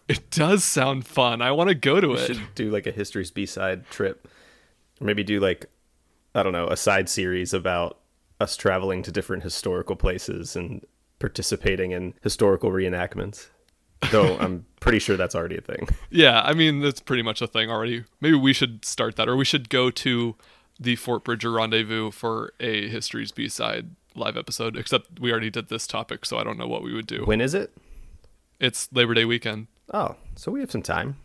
[0.08, 1.40] It does sound fun.
[1.40, 2.26] I want to go to We it.
[2.26, 4.26] should do like a History's B side trip.
[5.00, 5.66] Or maybe do like,
[6.34, 7.98] I don't know, a side series about
[8.40, 10.84] us traveling to different historical places and
[11.20, 13.46] participating in historical reenactments.
[14.10, 15.88] Though I'm pretty sure that's already a thing.
[16.10, 18.04] Yeah, I mean that's pretty much a thing already.
[18.20, 20.34] Maybe we should start that, or we should go to
[20.80, 24.76] the Fort Bridger Rendezvous for a History's B side live episode.
[24.76, 27.24] Except we already did this topic, so I don't know what we would do.
[27.24, 27.76] When is it?
[28.58, 29.68] It's Labor Day weekend.
[29.92, 31.16] Oh, so we have some time.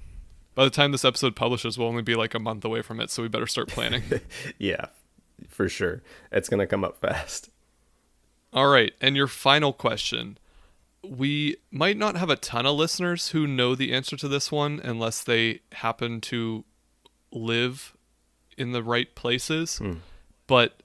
[0.56, 3.10] By the time this episode publishes, we'll only be like a month away from it,
[3.10, 4.04] so we better start planning.
[4.58, 4.86] Yeah,
[5.50, 6.02] for sure.
[6.32, 7.50] It's going to come up fast.
[8.56, 10.38] All right, and your final question.
[11.04, 14.82] We might not have a ton of listeners who know the answer to this one
[14.84, 16.64] unless they happen to
[17.32, 17.96] live
[18.58, 19.78] in the right places.
[19.78, 19.96] Hmm.
[20.48, 20.82] But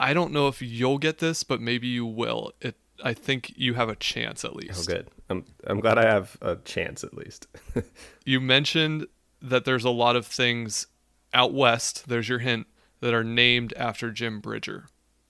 [0.00, 2.52] I don't know if you'll get this, but maybe you will.
[2.60, 4.88] It I think you have a chance at oh, least.
[4.88, 5.08] Oh, good.
[5.28, 7.46] I'm, I'm glad I have a chance at least.
[8.24, 9.06] You mentioned
[9.42, 10.86] that there's a lot of things
[11.34, 12.66] out west, there's your hint,
[13.00, 14.86] that are named after Jim Bridger.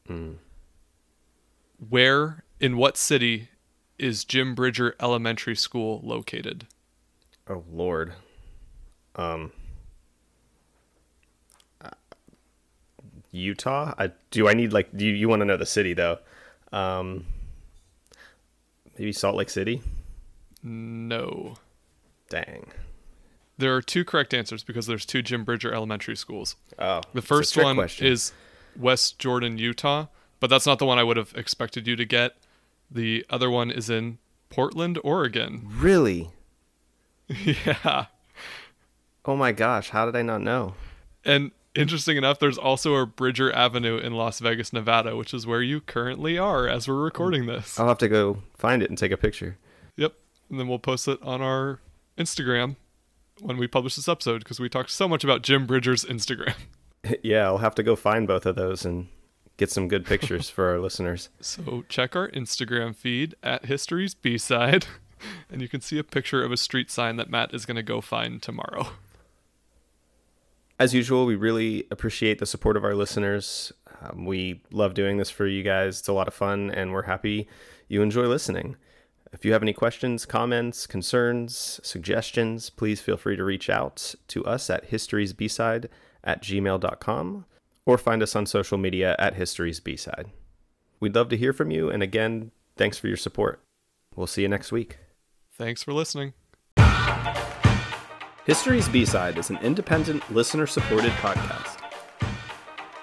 [0.07, 0.35] Hmm.
[1.89, 3.49] Where, in what city,
[3.99, 6.67] is Jim Bridger Elementary School located?
[7.49, 8.15] oh, Lord.
[9.17, 9.53] Um,
[13.31, 13.95] Utah?
[13.99, 16.19] I, do I need, like, do you, you want to know the city, though?
[16.73, 17.27] Um,
[18.99, 19.83] maybe Salt Lake City?
[20.63, 21.57] No.
[22.29, 22.67] Dang.
[23.59, 26.57] There are two correct answers because there's two Jim Bridger Elementary Schools.
[26.79, 28.07] Oh, The first one question.
[28.07, 28.33] is
[28.77, 30.07] West Jordan, Utah,
[30.45, 32.37] but that's not the one I would have expected you to get.
[32.91, 34.19] The other one is in
[34.51, 35.67] Portland, Oregon.
[35.71, 36.33] Really?
[37.29, 38.09] yeah.
[39.25, 40.75] Oh my gosh, how did I not know?
[41.25, 45.63] And interesting enough, there's also a Bridger Avenue in Las Vegas, Nevada, which is where
[45.63, 47.81] you currently are as we're recording this.
[47.81, 49.57] I'll have to go find it and take a picture.
[49.97, 50.13] Yep.
[50.51, 51.81] And then we'll post it on our
[52.19, 52.77] Instagram
[53.41, 56.57] when we publish this episode because we talked so much about Jim Bridger's Instagram.
[57.23, 59.09] yeah, I'll have to go find both of those and
[59.57, 61.29] get some good pictures for our listeners.
[61.41, 64.87] So check our Instagram feed at History's B side,
[65.51, 67.83] and you can see a picture of a street sign that Matt is going to
[67.83, 68.89] go find tomorrow.
[70.79, 73.73] As usual, we really appreciate the support of our listeners.
[74.03, 76.01] Um, we love doing this for you guys.
[76.01, 77.47] It's a lot of fun, and we're happy
[77.87, 78.77] you enjoy listening.
[79.33, 84.45] If you have any questions, comments, concerns, suggestions, please feel free to reach out to
[84.45, 85.89] us at historysbside
[86.25, 87.45] at gmail.com
[87.87, 90.27] or find us on social media at History's B-Side.
[91.01, 93.61] We'd love to hear from you, and again, thanks for your support.
[94.17, 94.99] We'll see you next week.
[95.53, 96.33] Thanks for listening.
[98.47, 101.81] History's B-Side is an independent, listener-supported podcast.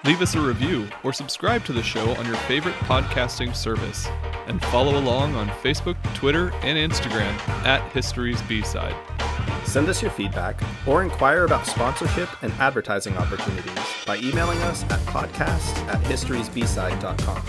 [0.04, 4.08] Leave us a review or subscribe to the show on your favorite podcasting service.
[4.46, 8.96] And follow along on Facebook, Twitter, and Instagram at History's B-Side.
[9.64, 15.00] Send us your feedback or inquire about sponsorship and advertising opportunities by emailing us at
[15.00, 17.42] podcast at historysbside.com.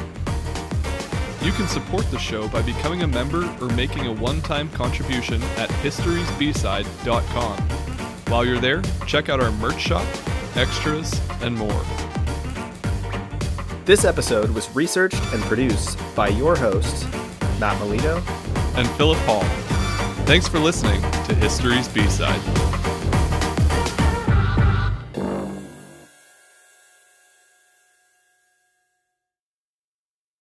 [1.41, 5.69] You can support the show by becoming a member or making a one-time contribution at
[5.69, 7.57] historysbside.com.
[8.31, 10.07] While you're there, check out our merch shop,
[10.55, 11.83] extras, and more.
[13.85, 17.03] This episode was researched and produced by your hosts,
[17.59, 18.23] Matt Melito
[18.77, 19.72] And Philip Hall.
[20.25, 22.82] Thanks for listening to History's B-Side.